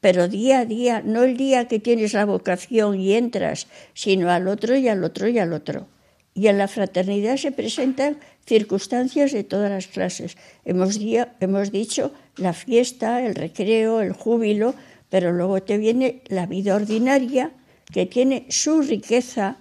[0.00, 4.48] pero día a día, no el día que tienes la vocación y entras, sino al
[4.48, 5.88] otro y al otro y al otro.
[6.34, 10.36] Y en la fraternidad se presentan circunstancias de todas las clases.
[10.64, 10.98] Hemos,
[11.40, 14.74] hemos dicho la fiesta, el recreo, el júbilo,
[15.14, 17.52] pero luego te viene la vida ordinaria
[17.92, 19.58] que tiene su riqueza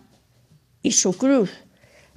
[0.82, 1.52] y su cruz.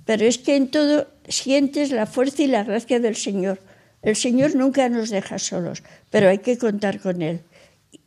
[0.06, 3.60] Pero es que en todo sientes la fuerza y la gracia del Señor.
[4.00, 7.42] El Señor nunca nos deja solos, pero hay que contar con Él.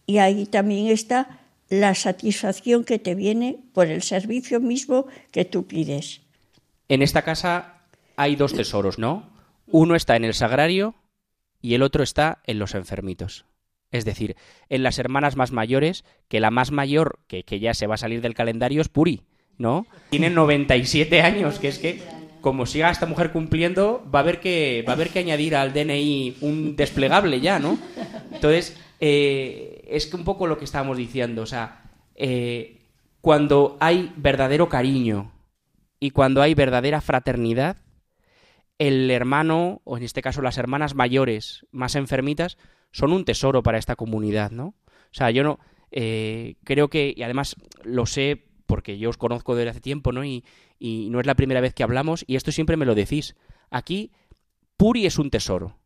[0.08, 5.68] Y ahí también está la satisfacción que te viene por el servicio mismo que tú
[5.68, 6.22] pides.
[6.88, 7.84] En esta casa
[8.16, 9.30] hay dos tesoros, ¿no?
[9.68, 10.96] Uno está en el sagrario
[11.62, 13.46] y el otro está en los enfermitos.
[13.92, 14.36] Es decir,
[14.70, 17.98] en las hermanas más mayores, que la más mayor, que, que ya se va a
[17.98, 19.24] salir del calendario, es Puri,
[19.58, 19.88] ¿no?
[20.10, 22.02] Tiene 97 años, que es que
[22.42, 25.74] como siga esta mujer cumpliendo, va a haber que, va a haber que añadir al
[25.74, 27.78] DNI un desplegable ya, ¿no?
[28.32, 31.84] Entonces, eh, es que un poco lo que estábamos diciendo, o sea,
[32.16, 32.82] eh,
[33.22, 35.32] cuando hay verdadero cariño
[36.00, 37.78] y cuando hay verdadera fraternidad,
[38.78, 42.58] el hermano, o en este caso las hermanas mayores más enfermitas,
[42.92, 44.68] son un tesoro para esta comunidad, ¿no?
[44.68, 45.60] O sea, yo no
[45.92, 50.24] eh, creo que, y además lo sé porque yo os conozco desde hace tiempo, ¿no?
[50.24, 50.44] Y,
[50.78, 53.36] y no es la primera vez que hablamos, y esto siempre me lo decís.
[53.72, 54.12] Aquí,
[54.78, 55.78] Puri es un tesoro,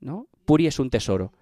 [0.00, 0.28] ¿no?
[0.44, 1.32] Puri es un tesoro.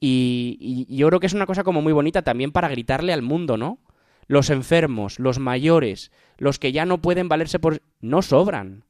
[0.00, 3.56] Y, yo creo que es una cosa como muy bonita también para gritarle al mundo,
[3.56, 3.78] ¿no?
[4.26, 7.82] Los enfermos, los mayores, los que ya no pueden valerse por...
[8.00, 8.84] no sobran.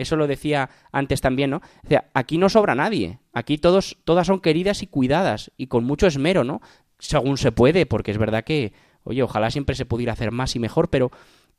[0.00, 1.58] Eso lo decía antes también, ¿no?
[1.58, 3.18] O sea, aquí no sobra nadie.
[3.34, 6.62] Aquí todos, todas son queridas y cuidadas y con mucho esmero, ¿no?
[6.98, 8.72] Según se puede, porque es verdad que,
[9.04, 11.10] oye, ojalá siempre se pudiera hacer más y mejor, pero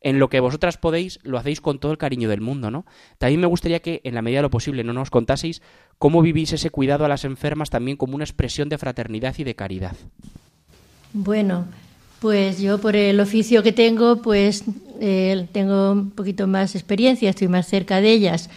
[0.02, 2.86] en lo que vosotras podéis, lo hacéis con todo el cariño del mundo, ¿no?
[3.20, 5.62] También me gustaría que, en la medida de lo posible, no nos contaseis
[6.00, 9.56] cómo vivís ese cuidado a las enfermas también como una expresión de fraternidad y de
[9.56, 9.96] caridad.
[11.14, 11.68] Bueno,
[12.22, 14.64] pues yo por el oficio que tengo, pues
[15.00, 18.48] eh, tengo un poquito más experiencia, estoy más cerca de ellas.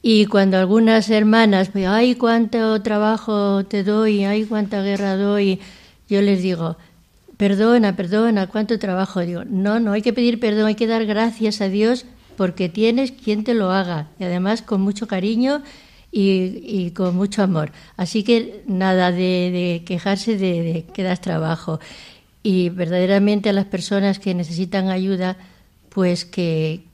[0.00, 5.60] Y cuando algunas hermanas, pues, ay, cuánto trabajo te doy, ay, cuánta guerra doy,
[6.08, 6.78] yo les digo,
[7.36, 9.20] perdona, perdona, cuánto trabajo.
[9.20, 12.06] Digo, no, no hay que pedir perdón, hay que dar gracias a Dios
[12.38, 15.62] porque tienes quien te lo haga y además con mucho cariño
[16.10, 17.72] y, con mucho amor.
[17.98, 21.78] Así que nada de, quejarse de, que das trabajo.
[22.46, 25.36] Y verdaderamente a las personas que necesitan ayuda,
[25.88, 26.84] pues que,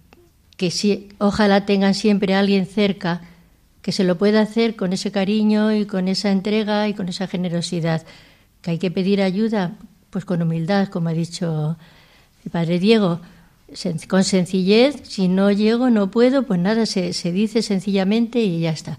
[0.56, 3.20] que sí, ojalá tengan siempre a alguien cerca
[3.82, 7.26] que se lo pueda hacer con ese cariño y con esa entrega y con esa
[7.26, 8.06] generosidad.
[8.62, 9.76] Que hay que pedir ayuda,
[10.08, 11.76] pues con humildad, como ha dicho
[12.46, 13.20] el padre Diego,
[14.08, 18.70] con sencillez, si no llego, no puedo, pues nada, se, se dice sencillamente y ya
[18.70, 18.98] está.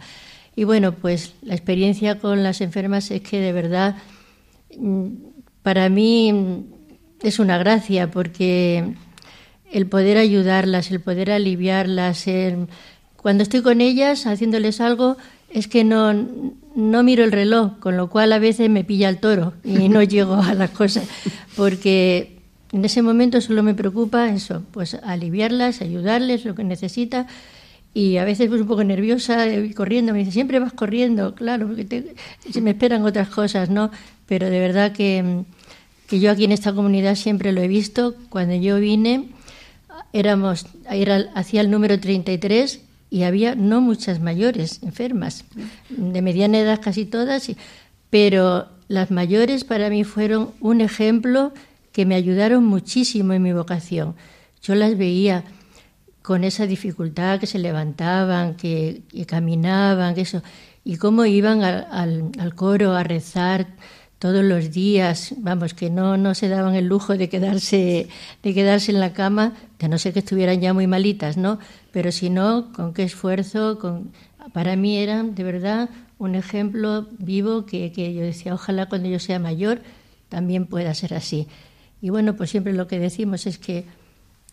[0.55, 3.95] Y bueno, pues la experiencia con las enfermas es que de verdad
[4.77, 5.32] mm,
[5.63, 6.65] para mí
[7.21, 8.93] es una gracia porque
[9.71, 12.25] el poder ayudarlas, el poder aliviarlas,
[13.17, 15.17] cuando estoy con ellas haciéndoles algo,
[15.49, 16.13] es que no,
[16.75, 20.03] no miro el reloj, con lo cual a veces me pilla el toro y no
[20.03, 21.07] llego a las cosas,
[21.55, 22.39] porque
[22.71, 27.27] en ese momento solo me preocupa eso, pues aliviarlas, ayudarles lo que necesita
[27.93, 29.45] y a veces pues un poco nerviosa
[29.75, 32.15] corriendo, me dice, siempre vas corriendo, claro, porque
[32.49, 33.91] se me esperan otras cosas, ¿no?
[34.27, 35.43] Pero de verdad que,
[36.07, 39.29] que yo aquí en esta comunidad siempre lo he visto, cuando yo vine
[40.13, 45.43] éramos, era, hacía el número 33 y había no muchas mayores enfermas,
[45.89, 47.51] de mediana edad casi todas,
[48.09, 51.53] pero las mayores para mí fueron un ejemplo
[51.91, 54.15] que me ayudaron muchísimo en mi vocación.
[54.61, 55.43] Yo las veía
[56.21, 60.41] con esa dificultad, que se levantaban, que, caminaban, que eso,
[60.83, 63.67] y cómo iban al, al coro a rezar
[64.23, 68.07] todos los días, vamos, que no, no se daban el lujo de quedarse,
[68.41, 71.59] de quedarse en la cama, de no ser que estuvieran ya muy malitas, ¿no?
[71.91, 74.13] Pero si no, con qué esfuerzo, con...
[74.53, 79.19] para mí eran de verdad un ejemplo vivo que, que yo decía, ojalá cuando yo
[79.19, 79.81] sea mayor
[80.29, 81.49] también pueda ser así.
[82.01, 83.83] Y bueno, pues siempre lo que decimos es que,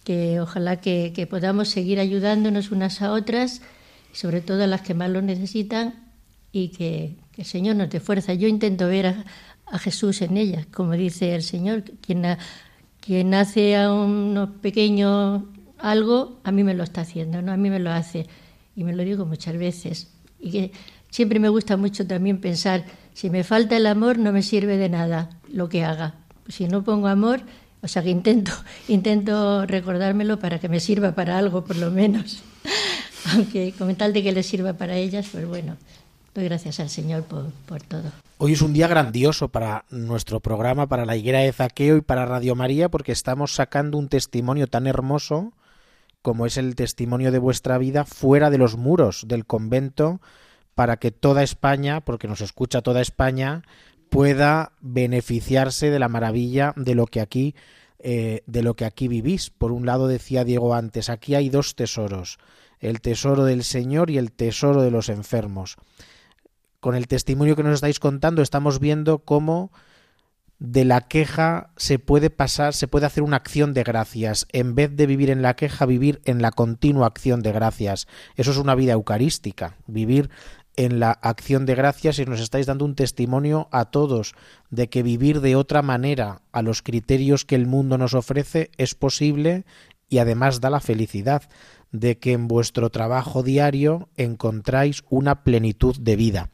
[0.02, 3.62] que ojalá que, que podamos seguir ayudándonos unas a otras,
[4.10, 6.10] sobre todo a las que más lo necesitan,
[6.52, 8.34] y que, que el Señor nos dé fuerza.
[8.34, 9.24] Yo intento ver a,
[9.70, 12.24] a Jesús en ella, como dice el Señor, quien,
[13.00, 15.46] quien hace a un pequeño
[15.78, 17.52] algo, a mí me lo está haciendo, ¿no?
[17.52, 18.26] A mí me lo hace.
[18.76, 20.08] Y me lo digo muchas veces.
[20.38, 20.72] Y que
[21.10, 24.88] siempre me gusta mucho también pensar, si me falta el amor, no me sirve de
[24.88, 26.14] nada lo que haga.
[26.48, 27.42] Si no pongo amor,
[27.82, 28.52] o sea que intento,
[28.88, 32.42] intento recordármelo para que me sirva para algo, por lo menos.
[33.34, 35.76] Aunque con tal de que le sirva para ellas, pues bueno,
[36.34, 38.10] doy gracias al Señor por, por todo.
[38.38, 42.26] Hoy es un día grandioso para nuestro programa, para la higuera de Zaqueo y para
[42.26, 45.52] Radio María, porque estamos sacando un testimonio tan hermoso
[46.22, 50.20] como es el testimonio de vuestra vida fuera de los muros del convento,
[50.74, 53.62] para que toda España, porque nos escucha toda España,
[54.08, 57.54] pueda beneficiarse de la maravilla de lo que aquí
[58.02, 59.50] eh, de lo que aquí vivís.
[59.50, 62.38] Por un lado decía Diego antes, aquí hay dos tesoros,
[62.78, 65.76] el tesoro del Señor y el tesoro de los enfermos.
[66.80, 69.70] Con el testimonio que nos estáis contando estamos viendo cómo
[70.58, 74.46] de la queja se puede pasar, se puede hacer una acción de gracias.
[74.52, 78.06] En vez de vivir en la queja, vivir en la continua acción de gracias.
[78.36, 80.30] Eso es una vida eucarística, vivir
[80.76, 84.34] en la acción de gracias y nos estáis dando un testimonio a todos
[84.70, 88.94] de que vivir de otra manera a los criterios que el mundo nos ofrece es
[88.94, 89.64] posible
[90.08, 91.42] y además da la felicidad
[91.92, 96.50] de que en vuestro trabajo diario encontráis una plenitud de vida.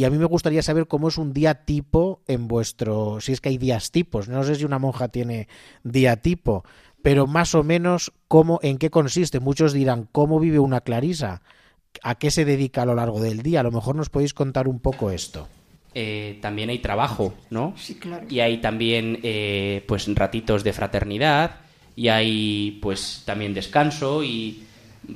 [0.00, 3.42] Y a mí me gustaría saber cómo es un día tipo en vuestro, si es
[3.42, 5.46] que hay días tipos, no sé si una monja tiene
[5.84, 6.64] día tipo,
[7.02, 9.40] pero más o menos cómo, en qué consiste.
[9.40, 11.42] Muchos dirán, ¿cómo vive una clarisa?
[12.02, 13.60] ¿A qué se dedica a lo largo del día?
[13.60, 15.48] A lo mejor nos podéis contar un poco esto.
[15.92, 17.74] Eh, también hay trabajo, ¿no?
[17.76, 18.24] Sí, claro.
[18.30, 21.56] Y hay también, eh, pues, ratitos de fraternidad
[21.94, 24.64] y hay, pues, también descanso y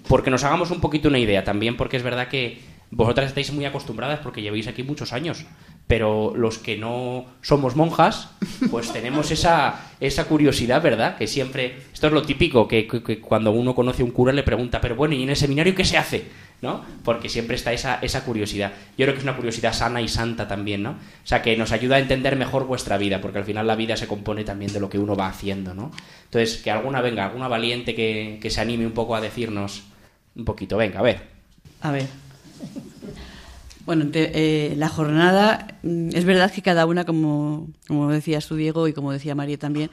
[0.09, 3.65] porque nos hagamos un poquito una idea también, porque es verdad que vosotras estáis muy
[3.65, 5.45] acostumbradas porque lleváis aquí muchos años,
[5.87, 8.31] pero los que no somos monjas,
[8.71, 11.17] pues tenemos esa, esa curiosidad, ¿verdad?
[11.17, 14.43] Que siempre, esto es lo típico, que, que, cuando uno conoce a un cura le
[14.43, 16.25] pregunta, pero bueno, ¿y en el seminario qué se hace?
[16.63, 16.83] ¿No?
[17.05, 18.73] Porque siempre está esa, esa curiosidad.
[18.97, 20.93] Yo creo que es una curiosidad sana y santa también, ¿no?
[20.93, 23.97] O sea, que nos ayuda a entender mejor vuestra vida, porque al final la vida
[23.97, 25.91] se compone también de lo que uno va haciendo, ¿no?
[26.25, 29.83] Entonces, que alguna venga, alguna valiente que, que se anime un poco a decirnos
[30.37, 31.21] un poquito, venga, a ver.
[31.83, 32.24] A ver.
[33.87, 38.89] Bueno, eh, la jornada, mm, es verdad que cada una, como, como decías tú, Diego,
[38.89, 39.91] y como decía María también,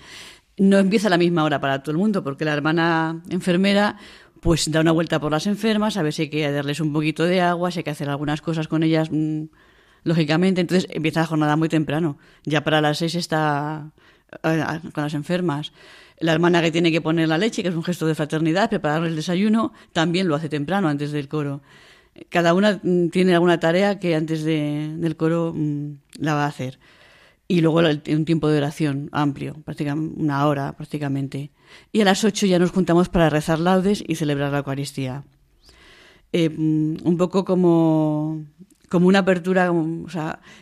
[0.57, 3.97] no empieza a la misma hora para todo el mundo, porque la hermana enfermera
[4.39, 7.25] pues da una vuelta por las enfermas, a ver si hay que darles un poquito
[7.25, 9.43] de agua, si hay que hacer algunas cosas con ellas, mmm,
[10.03, 10.61] lógicamente.
[10.61, 12.17] Entonces empieza la jornada muy temprano.
[12.43, 13.91] Ya para las seis está
[14.43, 15.73] eh, con las enfermas.
[16.19, 19.03] La hermana que tiene que poner la leche, que es un gesto de fraternidad, preparar
[19.05, 21.61] el desayuno, también lo hace temprano, antes del coro
[22.29, 26.47] cada una mm, tiene alguna tarea que antes de, del coro mmm, la va a
[26.47, 26.79] hacer.
[27.47, 31.51] Y luego un tiempo de oración amplio, prácticamente una hora prácticamente.
[31.91, 35.25] Y a las ocho ya nos juntamos para rezar laudes y celebrar la Eucaristía.
[36.31, 38.45] Eh, mm, un poco como,
[38.89, 39.71] como una apertura,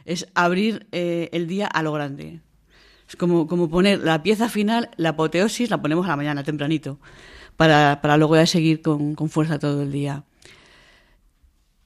[0.05, 2.41] es abrir eh, el día a lo grande.
[3.07, 6.99] Es como, como poner la pieza final, la apoteosis, la ponemos a la mañana, tempranito,
[7.55, 10.23] para, para luego ya seguir con, con fuerza todo el día.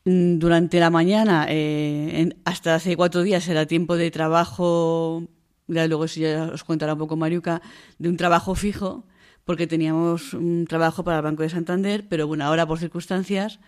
[0.06, 5.24] Mm, durante la mañana, eh, en, hasta hace cuatro días, era tiempo de trabajo,
[5.68, 7.62] ya luego si ya os contará un poco Mariuca,
[8.00, 9.06] de un trabajo fijo,
[9.46, 13.60] porque teníamos un trabajo para el Banco de Santander, pero bueno, ahora por circunstancias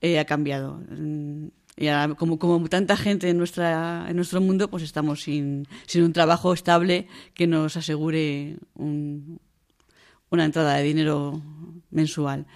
[0.00, 0.80] eh, ha cambiado.
[0.90, 5.68] Mm, y ahora, como, como tanta gente en, nuestra, en nuestro mundo, pues estamos sin,
[5.86, 9.40] sin un trabajo estable que nos asegure un,
[10.30, 11.40] una entrada de dinero
[11.90, 12.46] mensual.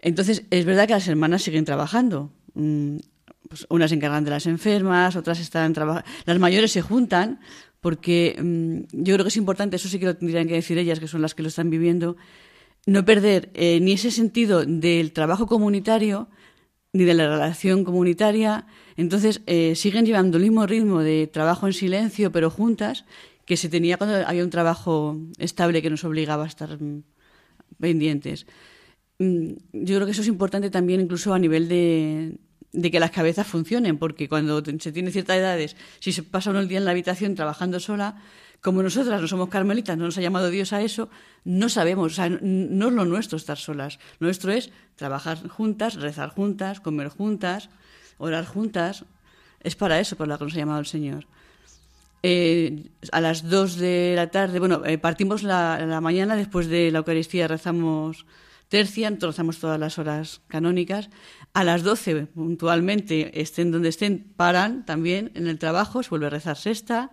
[0.00, 5.16] Entonces, es verdad que las hermanas siguen trabajando, pues unas se encargan de las enfermas,
[5.16, 6.08] otras están trabajando.
[6.24, 7.40] Las mayores se juntan
[7.80, 11.00] porque mm, yo creo que es importante, eso sí que lo tendrían que decir ellas,
[11.00, 12.16] que son las que lo están viviendo,
[12.86, 16.28] no perder eh, ni ese sentido del trabajo comunitario
[16.92, 18.66] ni de la relación comunitaria.
[18.96, 23.04] Entonces, eh, siguen llevando el mismo ritmo de trabajo en silencio, pero juntas,
[23.46, 27.02] que se tenía cuando había un trabajo estable que nos obligaba a estar mm,
[27.80, 28.46] pendientes.
[29.18, 32.38] Mm, yo creo que eso es importante también incluso a nivel de,
[32.90, 36.68] que las cabezas funcionen, porque cuando se tiene ciertas edades, si se pasa uno el
[36.68, 38.16] día en la habitación trabajando sola,
[38.60, 41.10] como nosotras no somos carmelitas, no nos ha llamado Dios a eso,
[41.44, 43.98] no sabemos, o sea, no es lo nuestro estar solas.
[44.20, 47.70] Nuestro es trabajar juntas, rezar juntas, comer juntas,
[48.18, 49.04] orar juntas.
[49.60, 51.26] Es para eso por lo que nos ha llamado el Señor.
[52.22, 56.98] Eh, a las dos de la tarde, bueno, eh, partimos la mañana, después de la
[56.98, 58.26] Eucaristía rezamos
[58.72, 61.10] tercia, nosotros todas las horas canónicas.
[61.52, 66.30] A las 12, puntualmente, estén donde estén, paran también en el trabajo, se vuelve a
[66.30, 67.10] rezar sexta.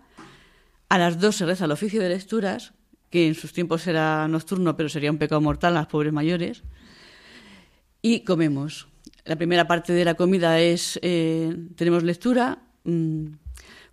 [0.88, 2.72] A las 2 se reza el oficio de lecturas,
[3.10, 6.62] que en sus tiempos era nocturno, pero sería un pecado mortal a las pobres mayores.
[8.00, 8.88] Y comemos.
[9.26, 13.26] La primera parte de la comida es, eh, tenemos lectura, mmm,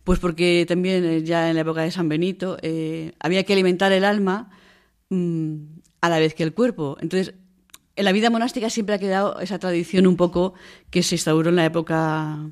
[0.06, 3.92] pues porque también eh, ya en la época de San Benito eh, había que alimentar
[3.92, 4.52] el alma
[5.10, 5.58] mmm,
[6.00, 6.96] a la vez que el cuerpo.
[7.02, 7.34] Entonces,
[7.98, 10.54] en la vida monástica siempre ha quedado esa tradición un poco
[10.90, 12.52] que se instauró en la época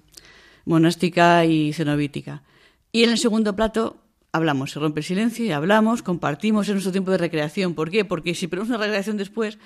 [0.65, 2.43] monástica y cenobítica.
[2.91, 6.91] Y en el segundo plato hablamos, se rompe el silencio y hablamos, compartimos, en nuestro
[6.91, 7.75] tiempo de recreación.
[7.75, 8.03] ¿Por qué?
[8.03, 9.59] Porque si ponemos una recreación después,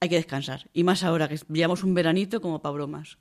[0.00, 0.68] hay que descansar.
[0.72, 3.18] Y más ahora que llevamos un veranito como para bromas.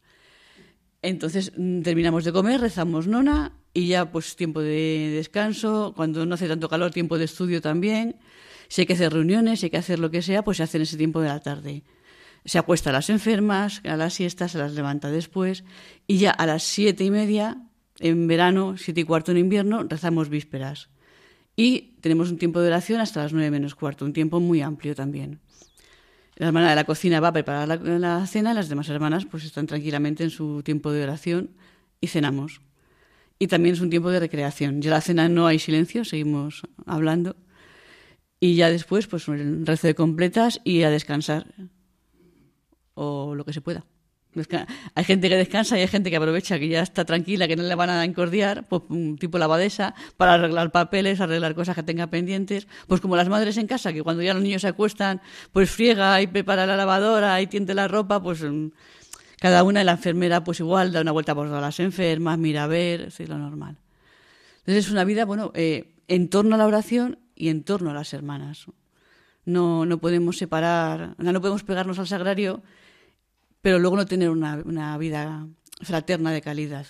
[1.01, 6.35] Entonces mm, terminamos de comer, rezamos nona y ya pues tiempo de descanso, cuando no
[6.35, 8.15] hace tanto calor, tiempo de estudio también.
[8.69, 10.77] Si hay que hacer reuniones, si hay que hacer lo que sea, pues se hace
[10.77, 11.83] en ese tiempo de la tarde.
[12.47, 15.65] Se acuesta a las enfermas, a las siestas, se las levanta después
[16.07, 17.61] y ya a las siete y media,
[17.99, 20.87] en verano, siete y cuarto en invierno, rezamos vísperas.
[21.57, 24.95] Y tenemos un tiempo de oración hasta las nueve menos cuarto, un tiempo muy amplio
[24.95, 25.41] también.
[26.37, 29.43] La hermana de la cocina va a preparar la, la cena, las demás hermanas pues
[29.43, 31.49] están tranquilamente en su tiempo de oración
[31.99, 32.61] y cenamos.
[33.39, 34.81] Y también es un tiempo de recreación.
[34.81, 37.35] Ya la cena no hay silencio, seguimos hablando.
[38.39, 41.53] Y ya después, pues el rezo de completas y a descansar.
[42.99, 43.85] O lo que se pueda.
[44.95, 47.63] Hay gente que descansa y hay gente que aprovecha que ya está tranquila, que no
[47.63, 48.83] le van a encordiar, pues
[49.19, 52.67] tipo lavadesa, para arreglar papeles, arreglar cosas que tenga pendientes.
[52.87, 55.21] Pues como las madres en casa, que cuando ya los niños se acuestan,
[55.51, 58.67] pues friega y prepara la lavadora y tiende la ropa, pues mm,
[59.39, 62.65] cada una de la enfermera, pues igual, da una vuelta por todas las enfermas, mira
[62.65, 63.77] a ver, es lo normal.
[64.59, 67.93] Entonces es una vida, bueno, eh, en torno a la oración y en torno a
[67.93, 68.65] las hermanas.
[69.45, 72.63] No, no podemos separar, no podemos pegarnos al sagrario
[73.61, 75.47] pero luego no tener una, vida
[75.81, 76.85] fraterna de calidad.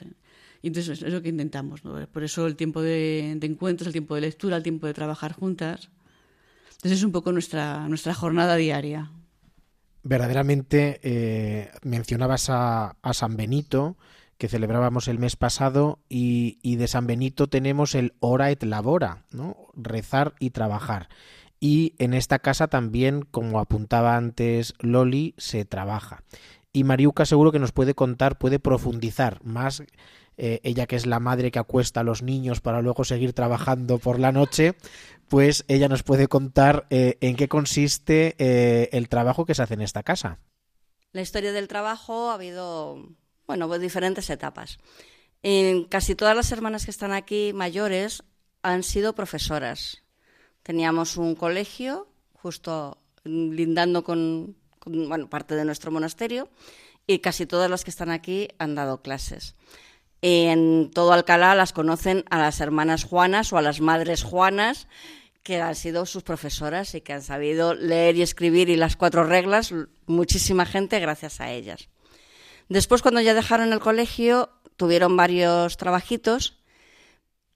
[0.61, 1.81] Y entonces es lo que intentamos.
[1.81, 5.89] Por eso el tiempo de, encuentros, el tiempo de lectura, el tiempo de trabajar juntas.
[6.71, 9.11] Entonces es un poco nuestra, nuestra jornada diaria.
[10.03, 13.97] Verdaderamente eh, mencionabas a, San Benito,
[14.37, 19.25] que celebrábamos el mes pasado, y, y, de San Benito tenemos el ora et labora,
[19.31, 19.57] ¿no?
[19.75, 21.09] rezar y trabajar.
[21.59, 26.23] Y en esta casa también, como apuntaba antes Loli, se trabaja
[26.77, 29.81] y Mariuca seguro que nos puede contar, puede profundizar más,
[30.37, 33.97] eh, ella que es la madre que acuesta a los niños para luego seguir trabajando
[33.97, 34.75] por la noche,
[35.27, 39.73] pues ella nos puede contar eh, en qué consiste eh, el trabajo que se hace
[39.73, 40.37] en esta casa.
[41.13, 43.09] La historia del trabajo ha habido,
[43.47, 44.77] bueno, pues diferentes etapas.
[45.41, 48.21] En casi todas las hermanas que están aquí mayores
[48.61, 50.03] han sido profesoras.
[50.61, 54.55] Teníamos un colegio justo lindando con,
[54.87, 56.49] bueno, parte de nuestro monasterio
[57.05, 59.55] y casi todas las que están aquí han dado clases.
[60.21, 64.87] En todo Alcalá las conocen a las hermanas Juanas o a las madres Juanas,
[65.43, 69.23] que han sido sus profesoras y que han sabido leer y escribir y las cuatro
[69.23, 69.73] reglas,
[70.05, 71.87] muchísima gente gracias a ellas.
[72.67, 76.57] Después, cuando ya dejaron el colegio, tuvieron varios trabajitos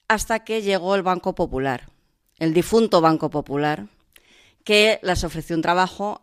[0.07, 1.89] hasta que llegó el Banco Popular,
[2.39, 3.87] el difunto Banco Popular,
[4.63, 6.21] que les ofreció un trabajo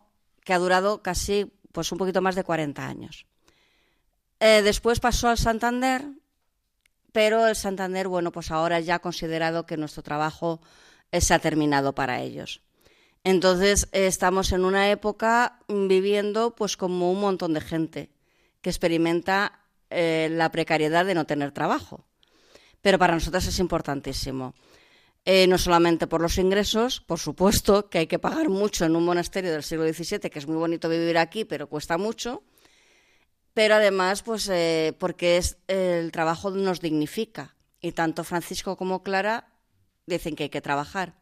[0.49, 3.27] que ha durado casi pues un poquito más de 40 años.
[4.39, 6.07] Eh, después pasó al Santander,
[7.11, 10.59] pero el Santander, bueno, pues ahora ya ha considerado que nuestro trabajo
[11.11, 12.63] eh, se ha terminado para ellos.
[13.23, 18.09] Entonces estamos en una época viviendo pues como un montón de gente
[18.63, 19.59] que experimenta
[19.91, 22.07] eh, la precariedad de no tener trabajo.
[22.81, 24.55] Pero para nosotros es importantísimo.
[25.31, 29.05] Eh, no solamente por los ingresos, por supuesto que hay que pagar mucho en un
[29.05, 32.41] monasterio del siglo XVII, que es muy bonito vivir aquí, pero cuesta mucho,
[33.53, 39.53] pero además pues eh, porque es, el trabajo nos dignifica y tanto Francisco como Clara
[40.07, 41.13] dicen que hay que trabajar.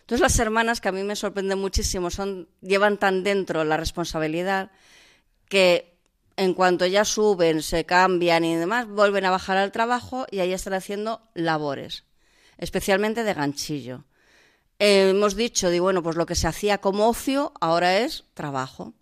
[0.00, 4.72] Entonces las hermanas, que a mí me sorprende muchísimo, son, llevan tan dentro la responsabilidad
[5.48, 6.00] que
[6.36, 10.52] en cuanto ya suben, se cambian y demás, vuelven a bajar al trabajo y ahí
[10.52, 12.06] están haciendo labores
[12.58, 14.04] especialmente de ganchillo.
[14.78, 18.94] Eh, hemos dicho, bueno, pues lo que se hacía como ocio ahora es trabajo.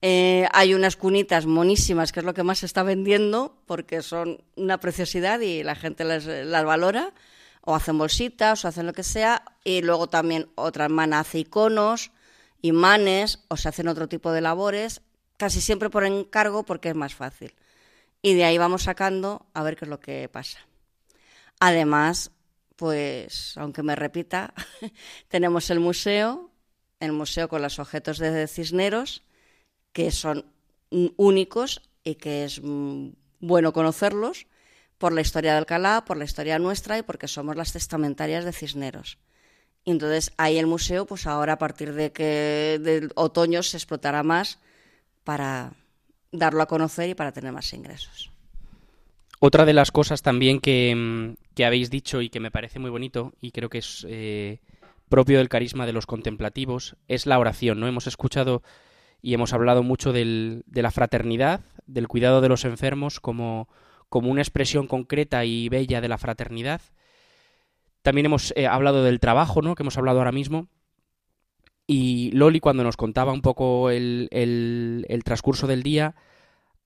[0.00, 4.42] Eh, hay unas cunitas monísimas, que es lo que más se está vendiendo, porque son
[4.56, 6.24] una preciosidad y la gente las,
[6.64, 7.12] valora,
[7.62, 12.12] o hacen bolsitas, o hacen lo que sea, y luego también otra hermana hace iconos,
[12.62, 15.02] imanes, o se hacen otro tipo de labores,
[15.36, 17.54] casi siempre por encargo porque es más fácil.
[18.22, 20.58] Y de ahí vamos sacando a ver qué es lo que pasa.
[21.60, 22.30] Además,
[22.78, 24.54] pues, aunque me repita,
[25.28, 26.52] tenemos el museo,
[27.00, 29.24] el museo con los objetos de Cisneros,
[29.92, 30.46] que son
[31.16, 33.08] únicos y que es mm,
[33.40, 34.46] bueno conocerlos
[34.96, 38.52] por la historia de Alcalá, por la historia nuestra y porque somos las testamentarias de
[38.52, 39.18] Cisneros.
[39.84, 44.60] entonces ahí el museo, pues ahora a partir de que del otoño se explotará más
[45.24, 45.72] para
[46.30, 48.30] darlo a conocer y para tener más ingresos.
[49.40, 53.32] Otra de las cosas también mm, que, habéis dicho y que me parece muy bonito
[53.40, 54.60] y creo que es eh,
[55.08, 57.80] propio del carisma de los contemplativos es la oración.
[57.80, 57.86] ¿no?
[57.86, 58.62] Hemos escuchado
[59.22, 63.68] y hemos hablado mucho de la fraternidad, del cuidado de los enfermos como,
[64.08, 66.80] como una expresión concreta y bella de la fraternidad.
[68.02, 69.74] También hemos eh, hablado del trabajo, ¿no?
[69.74, 70.68] que hemos hablado ahora mismo.
[71.86, 76.14] Y Loli, cuando nos contaba un poco el, el, transcurso del día,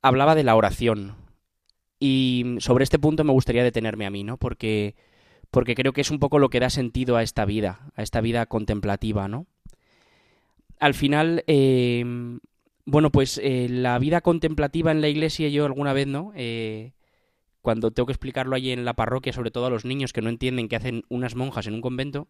[0.00, 1.16] hablaba de la oración.
[2.04, 4.36] Y sobre este punto me gustaría detenerme a mí, ¿no?
[4.36, 4.96] Porque,
[5.52, 8.20] porque creo que es un poco lo que da sentido a esta vida, a esta
[8.20, 9.46] vida contemplativa, ¿no?
[10.80, 12.04] Al final, eh,
[12.86, 16.32] bueno, pues eh, la vida contemplativa en la iglesia, yo alguna vez, ¿no?
[16.34, 16.90] Eh,
[17.60, 20.28] cuando tengo que explicarlo allí en la parroquia, sobre todo a los niños que no
[20.28, 22.26] entienden qué hacen unas monjas en un convento,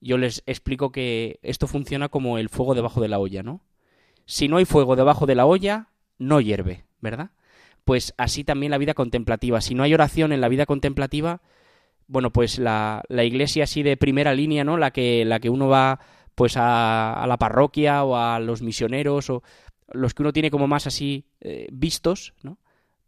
[0.00, 3.64] yo les explico que esto funciona como el fuego debajo de la olla, ¿no?
[4.26, 5.88] Si no hay fuego debajo de la olla,
[6.18, 7.32] no hierve, ¿verdad?
[7.84, 9.60] Pues así también la vida contemplativa.
[9.60, 11.42] Si no hay oración en la vida contemplativa,
[12.06, 14.76] bueno, pues la, iglesia así de primera línea, ¿no?
[14.76, 16.00] La que, la que uno va
[16.34, 19.42] pues a, a la parroquia o a los misioneros o
[19.92, 22.58] los que uno tiene como más así eh, vistos, ¿no?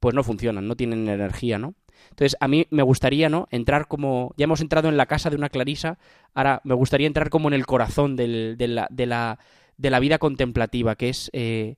[0.00, 1.74] Pues no funcionan, no tienen energía, ¿no?
[2.10, 3.48] Entonces, a mí me gustaría, ¿no?
[3.50, 4.34] Entrar como.
[4.36, 5.98] Ya hemos entrado en la casa de una Clarisa,
[6.34, 8.54] ahora me gustaría entrar como en el corazón de, la,
[8.90, 9.38] de, la,
[9.76, 11.76] de, la, vida contemplativa, que es eh,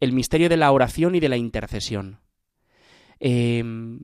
[0.00, 2.20] el misterio de la oración y de la intercesión.
[3.20, 4.00] Em,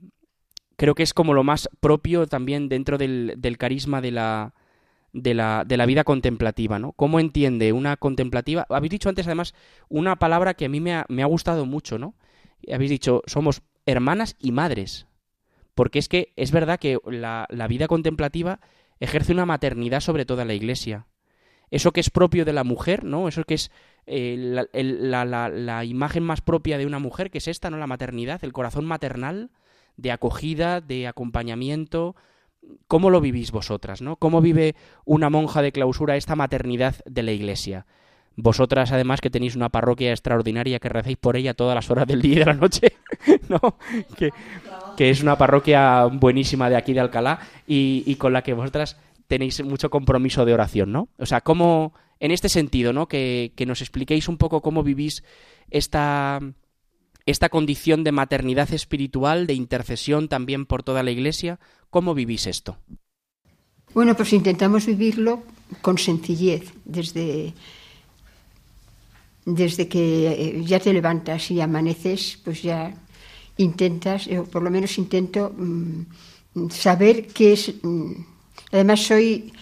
[0.76, 4.54] creo que es como lo más propio también dentro del, del carisma de la,
[5.12, 6.92] de la, de la vida contemplativa, ¿no?
[6.92, 8.66] ¿Cómo entiende una contemplativa?
[8.68, 9.54] Habéis dicho antes, además,
[9.88, 12.14] una palabra que a mí me ha, me ha gustado mucho, ¿no?
[12.72, 15.06] Habéis dicho, somos hermanas y madres.
[15.74, 18.60] Porque es que es verdad que la, la vida contemplativa
[19.00, 21.06] ejerce una maternidad sobre toda la iglesia.
[21.70, 23.28] Eso que es propio de la mujer, ¿no?
[23.28, 23.70] Eso que es
[24.06, 27.76] eh, la, imagen más propia de una mujer, que es esta, ¿no?
[27.76, 29.50] La maternidad, el corazón maternal,
[29.96, 32.16] de acogida, de acompañamiento,
[32.86, 34.02] ¿Cómo lo vivís vosotras?
[34.02, 34.16] ¿no?
[34.16, 37.86] ¿Cómo vive una monja de clausura esta maternidad de la Iglesia?
[38.36, 42.22] Vosotras, además, que tenéis una parroquia extraordinaria que recéis por ella todas las horas del
[42.22, 42.92] día y de la noche,
[43.48, 43.76] ¿no?
[44.16, 44.30] Que,
[44.96, 48.96] que es una parroquia buenísima de aquí de Alcalá y, y, con la que vosotras
[49.26, 51.08] tenéis mucho compromiso de oración, ¿no?
[51.18, 51.92] O sea, ¿cómo,
[52.22, 53.08] en este sentido, ¿no?
[53.08, 55.24] Que, que nos expliquéis un poco cómo vivís
[55.70, 56.38] esta,
[57.26, 61.58] esta condición de maternidad espiritual, de intercesión también por toda la Iglesia.
[61.90, 62.78] ¿Cómo vivís esto?
[63.92, 65.42] Bueno, pues intentamos vivirlo
[65.82, 67.54] con sencillez, desde,
[69.44, 72.94] desde que eh, ya te levantas y amaneces, pues ya
[73.56, 77.74] intentas, o por lo menos intento mmm, saber qué es.
[77.82, 78.12] Mmm,
[78.70, 79.52] además, soy.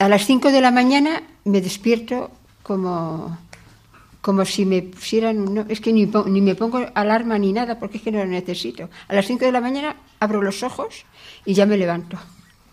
[0.00, 2.30] A las 5 de la mañana me despierto
[2.62, 3.36] como
[4.22, 7.98] como si me pusieran, no, es que ni, ni, me pongo alarma ni nada porque
[7.98, 8.88] es que no lo necesito.
[9.08, 11.04] A las 5 de la mañana abro los ojos
[11.44, 12.18] y ya me levanto.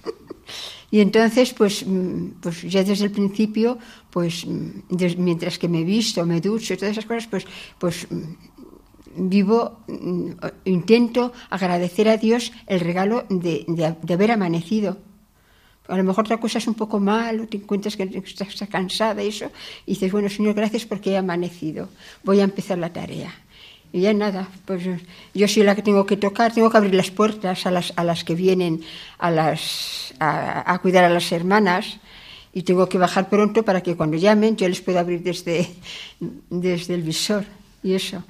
[0.92, 3.78] y entonces, pues, mm, pues ya desde el principio,
[4.10, 7.46] pues mm, mientras que me visto, me ducho todas esas cosas, pues,
[7.78, 9.80] pues mm, vivo,
[10.64, 13.66] intento agradecer a Dios el regalo de,
[14.02, 14.98] de haber amanecido
[15.88, 19.24] a lo mejor otra cosa es un poco mal, o te encuentras que estás cansada
[19.24, 19.52] y eso,
[19.86, 21.90] y dices, bueno, Señor, gracias porque he amanecido,
[22.24, 23.34] voy a empezar la tarea.
[23.94, 24.84] Y ya nada, pues
[25.34, 28.04] yo soy la que tengo que tocar, tengo que abrir las puertas a las, a
[28.04, 28.82] las que vienen
[29.18, 31.98] a, las, a, cuidar a las hermanas
[32.54, 35.70] y tengo que bajar pronto para que cuando llamen yo les pueda abrir desde,
[36.50, 37.46] desde el visor
[37.82, 38.24] y eso.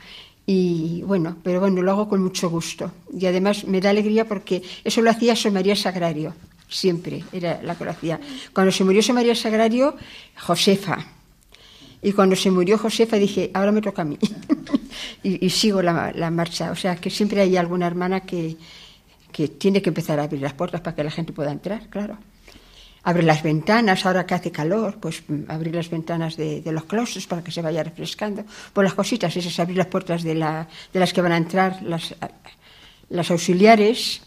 [0.45, 2.91] Y bueno, pero bueno, lo hago con mucho gusto.
[3.11, 6.35] Y además me da alegría porque eso lo hacía Soy María Sagrario
[6.67, 8.19] siempre era la que lo hacía.
[8.53, 9.95] Cuando se murió San María Sagrario,
[10.37, 10.97] Josefa.
[12.01, 14.17] Y cuando se murió Josefa dije, ahora me toca a mí.
[15.23, 16.71] y, sigo la, marcha.
[16.71, 18.55] O sea, que siempre hay alguna hermana que,
[19.31, 22.17] que tiene que empezar a abrir las puertas para que la gente pueda entrar, claro.
[23.03, 27.25] Abre las ventanas, ahora que hace calor, pues mm, abrir las ventanas de, los claustros
[27.25, 28.43] para que se vaya refrescando.
[28.73, 31.81] Pues las cositas, esas, abrir las puertas de, la, de las que van a entrar
[31.83, 32.13] las,
[33.09, 34.26] las auxiliares,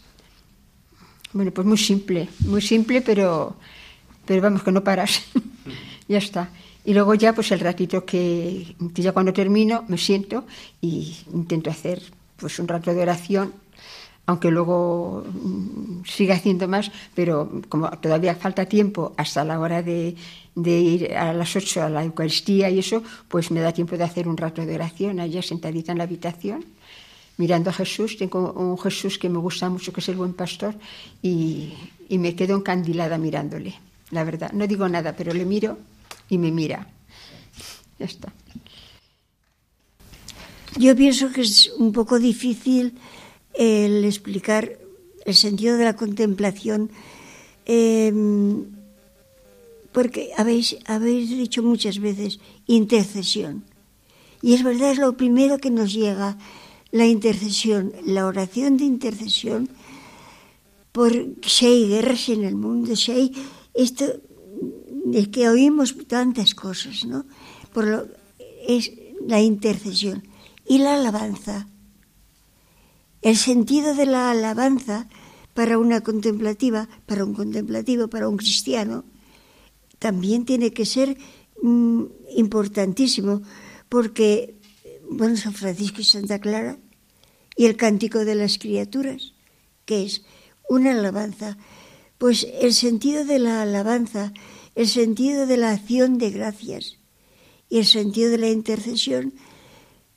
[1.33, 3.55] bueno, pues muy simple, muy simple, pero,
[4.25, 5.23] pero vamos, que no paras.
[6.07, 6.49] ya está.
[6.83, 10.45] Y luego ya, pues el ratito que, que, ya cuando termino, me siento
[10.81, 12.01] y intento hacer
[12.37, 13.53] pues un rato de oración,
[14.25, 20.15] aunque luego mm, siga haciendo más, pero como todavía falta tiempo hasta la hora de,
[20.55, 24.03] de ir a las ocho a la Eucaristía y eso, pues me da tiempo de
[24.03, 26.65] hacer un rato de oración allá sentadita en la habitación
[27.41, 28.17] mirando a Jesús.
[28.17, 30.75] Tengo un Jesús que me gusta mucho, que es el buen pastor,
[31.23, 31.73] y,
[32.09, 33.73] me quedo encandilada mirándole,
[34.11, 34.51] la verdad.
[34.51, 35.79] No digo nada, pero le miro
[36.29, 36.87] y me mira.
[37.97, 38.31] Ya está.
[40.77, 42.93] Yo pienso que es un poco difícil
[43.53, 44.77] el explicar
[45.25, 46.91] el sentido de la contemplación,
[47.65, 48.13] eh,
[49.91, 53.63] porque habéis, habéis dicho muchas veces intercesión.
[54.41, 56.37] Y es verdad, es lo primero que nos llega
[56.91, 59.69] la intercesión, la oración de intercesión,
[60.91, 61.11] por
[61.45, 63.31] si hay guerras en el mundo, si hay
[63.73, 64.05] esto,
[65.05, 67.25] de que oímos tantas cosas, ¿no?
[67.73, 68.07] Por lo,
[68.67, 68.91] es
[69.25, 70.23] la intercesión
[70.67, 71.67] y la alabanza.
[73.21, 75.07] El sentido de la alabanza
[75.53, 79.03] para una contemplativa, para un contemplativo, para un cristiano,
[79.99, 81.17] también tiene que ser
[81.61, 82.03] mm,
[82.37, 83.41] importantísimo,
[83.89, 84.55] porque,
[85.11, 86.77] bueno, San Francisco y Santa Clara
[87.57, 89.33] y el cántico de las criaturas,
[89.85, 90.23] que es
[90.69, 91.57] una alabanza,
[92.17, 94.31] pues el sentido de la alabanza,
[94.73, 96.97] el sentido de la acción de gracias
[97.69, 99.33] y el sentido de la intercesión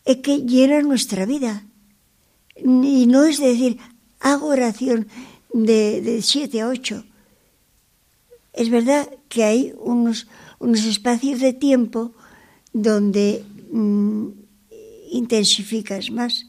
[0.05, 1.65] es que llena nuestra vida.
[2.55, 3.79] Y no es decir,
[4.21, 5.09] hago oración
[5.53, 7.05] de, de siete a ocho.
[8.53, 10.29] Es verdad que hay unos,
[10.61, 12.13] unos espacios de tiempo
[12.73, 14.44] donde mm,
[15.15, 16.47] intensificas más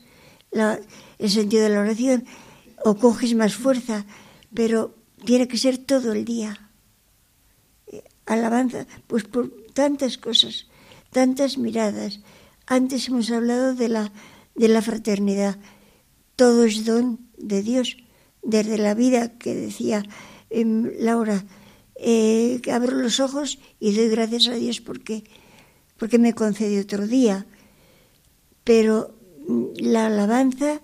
[1.20, 2.26] el sentido de la oración
[2.84, 4.06] o coges más fuerza,
[4.54, 4.96] pero
[5.26, 6.72] tiene que ser todo el día.
[7.88, 10.68] Eh, alabanza, pues por tantas cosas,
[11.12, 12.22] tantas miradas.
[12.68, 14.12] Antes hemos hablado de la,
[14.56, 15.58] de la fraternidad.
[16.36, 17.98] Todo es don de Dios.
[18.42, 20.04] Desde la vida que decía
[20.50, 20.66] eh,
[21.00, 21.44] Laura,
[22.72, 25.24] abro los ojos y doy gracias a Dios porque,
[25.98, 27.46] porque me concede otro día.
[28.66, 29.16] Pero
[29.78, 30.82] la alabanza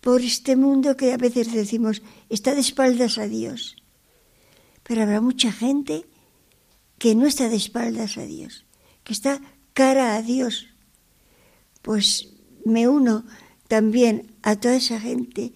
[0.00, 3.76] por este mundo que a veces decimos está de espaldas a Dios.
[4.82, 6.06] Pero habrá mucha gente
[6.98, 8.64] que no está de espaldas a Dios,
[9.04, 9.42] que está
[9.74, 10.68] cara a Dios.
[11.82, 12.32] Pues
[12.64, 13.24] me uno
[13.68, 15.52] también a toda esa gente,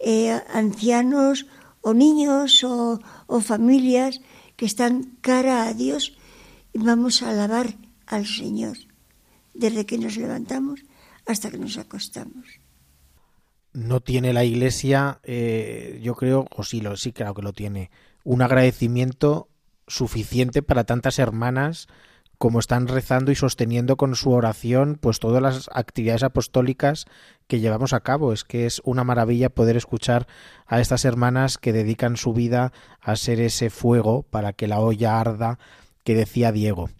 [0.00, 1.46] eh, ancianos
[1.80, 4.20] o niños o, o familias
[4.56, 6.18] que están cara a Dios
[6.72, 7.76] y vamos a alabar
[8.06, 8.91] al Señor
[9.54, 10.80] desde que nos levantamos
[11.26, 12.60] hasta que nos acostamos.
[13.72, 17.90] No tiene la Iglesia, eh, yo creo, o sí, lo, sí, claro que lo tiene,
[18.22, 19.48] un agradecimiento
[19.86, 21.88] suficiente para tantas hermanas
[22.42, 27.06] como están rezando y sosteniendo con su oración pues todas las actividades apostólicas
[27.46, 28.32] que llevamos a cabo.
[28.32, 30.26] Es que es una maravilla poder escuchar
[30.66, 35.20] a estas hermanas que dedican su vida a ser ese fuego para que la olla
[35.20, 35.60] arda
[36.02, 36.90] que decía Diego.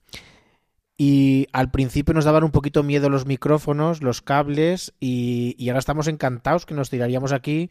[1.05, 6.07] Y al principio nos daban un poquito miedo los micrófonos, los cables, y, ahora estamos
[6.07, 7.71] encantados que nos tiraríamos aquí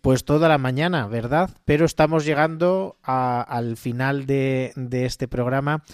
[0.00, 1.50] pues toda la mañana, ¿verdad?
[1.64, 5.84] Pero estamos llegando a, al final de, de, este programa.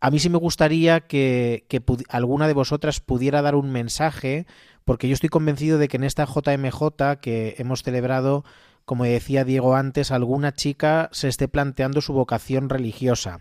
[0.00, 4.46] A mí sí me gustaría que, que alguna de vosotras pudiera dar un mensaje,
[4.84, 8.44] porque yo estoy convencido de que en esta JMJ que hemos celebrado,
[8.84, 13.40] como decía Diego antes, alguna chica se esté planteando su vocación religiosa.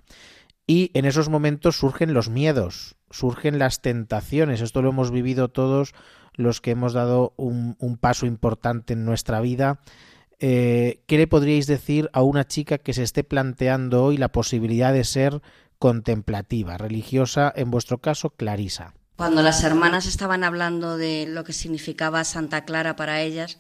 [0.70, 4.62] Y en esos momentos surgen los miedos, surgen las tentaciones.
[4.62, 5.96] Esto lo hemos vivido todos
[6.36, 9.80] los que hemos dado un, paso importante en nuestra vida.
[10.38, 14.94] Eh, ¿Qué le podríais decir a una chica que se esté planteando hoy la posibilidad
[14.94, 15.42] de ser
[15.80, 18.94] contemplativa, religiosa, en vuestro caso, Clarisa?
[19.16, 23.58] Cuando las hermanas estaban hablando de lo que significaba Santa Clara para ellas,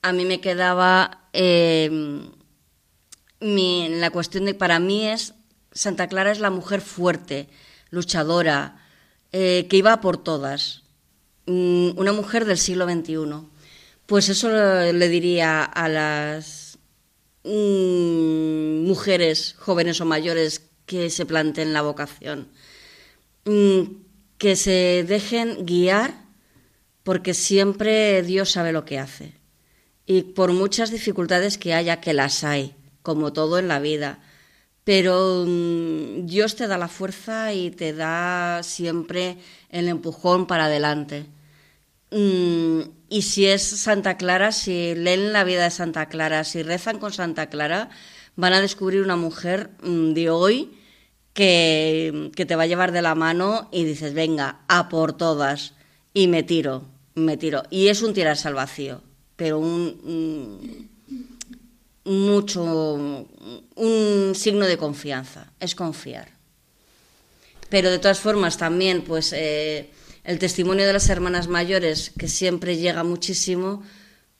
[0.00, 2.30] a mí me quedaba eh,
[3.40, 5.34] la cuestión de para mí es
[5.72, 7.48] Santa Clara es la mujer fuerte,
[7.90, 8.76] luchadora,
[9.32, 10.82] eh, que iba por todas.
[11.46, 13.46] Mm, una mujer del siglo XXI.
[14.06, 16.78] Pues eso le diría a las
[17.44, 22.48] mm, mujeres jóvenes o mayores que se planteen la vocación.
[23.44, 23.82] Mm,
[24.38, 26.14] que se dejen guiar
[27.04, 29.34] porque siempre Dios sabe lo que hace.
[30.06, 34.18] Y por muchas dificultades que haya, que las hay, como todo en la vida
[34.84, 39.38] pero mm, Dios te da la fuerza y te da siempre
[39.70, 41.26] el empujón para adelante.
[42.10, 46.98] Mm, y si es Santa Clara, si leen la vida de Santa Clara, si rezan
[46.98, 47.90] con Santa Clara,
[48.36, 50.70] van a descubrir una mujer mm, de hoy
[51.34, 55.74] que, que te va a llevar de la mano y dices, venga, a por todas.
[56.12, 57.62] Y me tiro, me tiro.
[57.70, 59.02] Y es un tirarse al vacío,
[59.36, 60.89] pero un
[62.04, 62.94] mucho,
[63.74, 66.28] un signo de confianza, es confiar.
[67.68, 69.90] Pero de todas formas también, pues eh,
[70.24, 73.82] el testimonio de las hermanas mayores, que siempre llega muchísimo,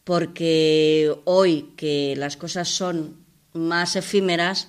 [0.05, 4.69] porque hoy que las cosas son más efímeras,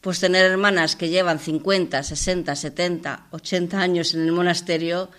[0.00, 5.10] pues tener hermanas que llevan 50, 60, 70, 80 años en el monasterio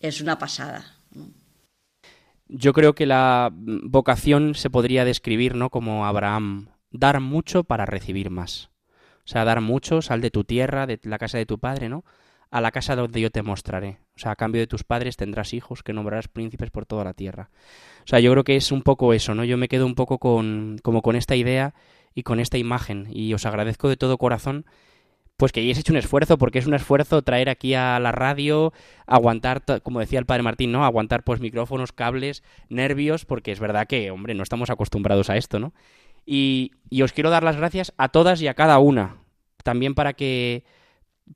[0.00, 0.97] es una pasada.
[2.48, 5.70] Yo creo que la vocación se podría describir, ¿no?
[5.70, 8.70] Como Abraham, dar mucho para recibir más.
[9.18, 12.04] O sea, dar mucho, sal de tu tierra, de la casa de tu padre, ¿no?
[12.50, 13.98] A la casa donde yo te mostraré.
[14.16, 17.12] O sea, a cambio de tus padres tendrás hijos que nombrarás príncipes por toda la
[17.12, 17.50] tierra.
[18.04, 19.44] O sea, yo creo que es un poco eso, ¿no?
[19.44, 21.74] Yo me quedo un poco con, como con esta idea
[22.14, 23.06] y con esta imagen.
[23.12, 24.64] Y os agradezco de todo corazón
[25.38, 28.72] pues que hayáis hecho un esfuerzo, porque es un esfuerzo traer aquí a la radio,
[29.06, 30.84] aguantar, como decía el padre Martín, ¿no?
[30.84, 35.60] Aguantar pues micrófonos, cables, nervios, porque es verdad que, hombre, no estamos acostumbrados a esto,
[35.60, 35.72] ¿no?
[36.26, 39.18] Y, os quiero dar las gracias a todas y a cada una,
[39.62, 40.64] también para que,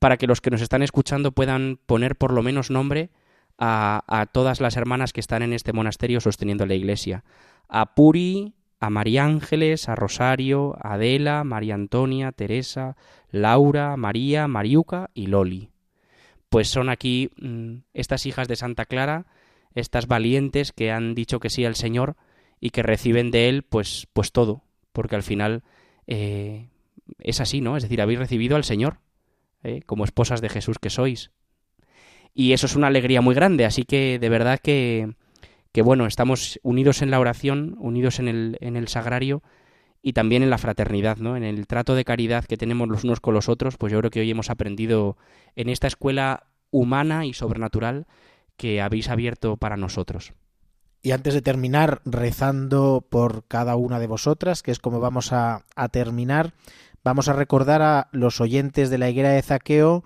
[0.00, 3.10] para que los que nos están escuchando puedan poner por lo menos nombre
[3.56, 7.22] a, a todas las hermanas que están en este monasterio sosteniendo la iglesia.
[7.68, 12.96] A Puri, a María Ángeles, a Rosario, a Adela, María Antonia, Teresa,
[13.30, 15.70] Laura, María, Mariuca y Loli.
[16.48, 19.26] Pues son aquí mm, estas hijas de Santa Clara,
[19.76, 22.16] estas valientes que han dicho que sí al Señor
[22.58, 25.62] y que reciben de Él pues, pues todo, porque al final
[26.08, 26.66] eh,
[27.20, 27.76] es así, ¿no?
[27.76, 28.98] Es decir, habéis recibido al Señor
[29.62, 29.82] ¿eh?
[29.86, 31.30] como esposas de Jesús que sois.
[32.34, 35.14] Y eso es una alegría muy grande, así que de verdad que,
[35.72, 39.42] que bueno, estamos unidos en la oración, unidos en el, en el sagrario
[40.02, 41.36] y también en la fraternidad, ¿no?
[41.36, 44.10] En el trato de caridad que tenemos los unos con los otros, pues yo creo
[44.10, 45.16] que hoy hemos aprendido
[45.56, 48.06] en esta escuela humana y sobrenatural
[48.56, 50.34] que habéis abierto para nosotros.
[51.02, 55.64] Y antes de terminar, rezando por cada una de vosotras, que es como vamos a,
[55.74, 56.52] a terminar,
[57.02, 60.04] vamos a recordar a los oyentes de la higuera de Zaqueo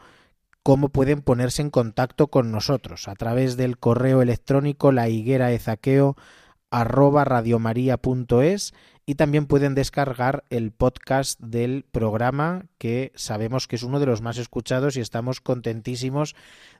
[0.66, 3.06] cómo pueden ponerse en contacto con nosotros.
[3.06, 6.16] A través del correo electrónico la higuera de zaqueo
[6.72, 8.74] arroba radiomaria.es
[9.08, 14.20] y también pueden descargar el podcast del programa que sabemos que es uno de los
[14.20, 16.34] más escuchados y estamos contentísimos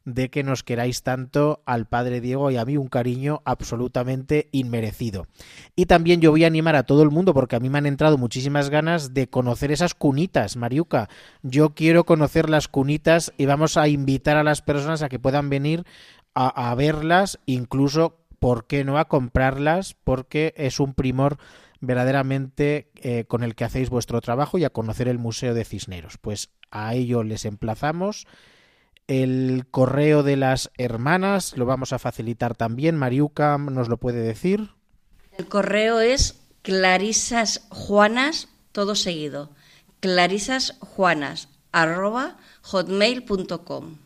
[0.05, 5.29] de que nos queráis tanto al padre Diego y a mí un cariño absolutamente inmerecido.
[5.77, 7.87] Y también yo voy a animar a todo el mundo porque a mí me han
[7.87, 11.09] entrado muchísimas ganas de conocer esas cunitas, Mariuca.
[11.43, 15.49] Yo quiero conocer las cunitas y vamos a invitar a las personas a que puedan
[15.49, 15.85] venir
[16.35, 21.39] a, a verlas, incluso, ¿por qué no?, a comprarlas porque es un primor
[21.81, 26.19] verdaderamente eh, con el que hacéis vuestro trabajo y a conocer el Museo de Cisneros.
[26.19, 28.27] Pues a ello les emplazamos.
[29.07, 32.97] El correo de las hermanas lo vamos a facilitar también.
[32.97, 34.71] Mariuca nos lo puede decir.
[35.39, 39.51] El correo es clarisasjuanas, todo seguido.
[40.01, 43.99] clarisasjuanas, arroba hotmail.com.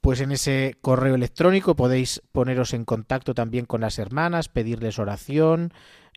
[0.00, 5.72] Pues en ese correo electrónico podéis poneros en contacto también con las hermanas, pedirles oración,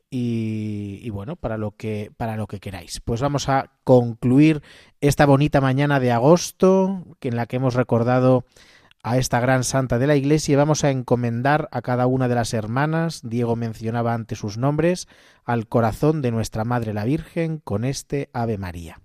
[0.09, 3.01] y, bueno, para lo que para lo que queráis.
[3.01, 4.61] Pues vamos a concluir
[5.01, 8.45] esta bonita mañana de agosto, en la que hemos recordado
[9.03, 12.35] a esta gran santa de la Iglesia y vamos a encomendar a cada una de
[12.35, 15.07] las hermanas, Diego mencionaba antes sus nombres,
[15.45, 18.99] al corazón de nuestra Madre la Virgen con este Ave María.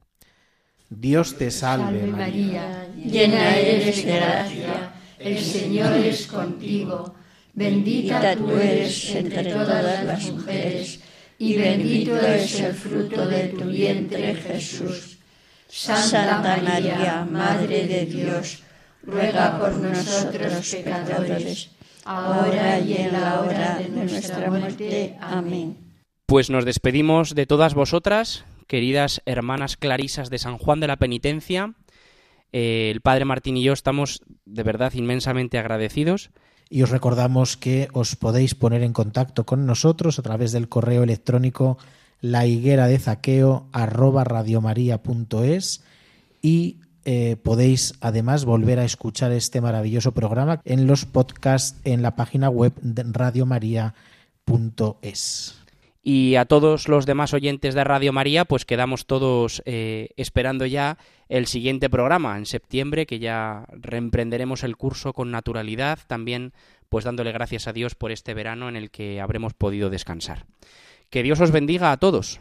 [0.88, 7.14] Dios te salve, María, llena eres de gracia, el Señor es contigo
[7.54, 11.00] Bendita tú eres entre todas las mujeres,
[11.38, 15.18] y bendito es el fruto de tu vientre, Jesús.
[15.68, 18.62] Santa María, Madre de Dios,
[19.02, 21.70] ruega por nosotros pecadores,
[22.04, 25.16] ahora y en la hora de nuestra muerte.
[25.20, 25.76] Amén.
[26.24, 31.74] Pues nos despedimos de todas vosotras, queridas hermanas clarisas de San Juan de la Penitencia.
[32.52, 36.30] Eh, el Padre Martín y yo estamos de verdad inmensamente agradecidos
[36.72, 41.02] y os recordamos que os podéis poner en contacto con nosotros a través del correo
[41.02, 41.76] electrónico
[42.22, 44.24] la higuera de zaqueo arroba
[46.40, 52.16] y eh, podéis además volver a escuchar este maravilloso programa en los podcasts en la
[52.16, 55.61] página web radiomaria.es.
[56.04, 60.98] Y a todos los demás oyentes de Radio María, pues quedamos todos eh, esperando ya
[61.28, 66.52] el siguiente programa en septiembre, que ya reemprenderemos el curso con naturalidad, también
[66.88, 70.46] pues dándole gracias a Dios por este verano en el que habremos podido descansar.
[71.08, 72.40] Que Dios os bendiga a todos.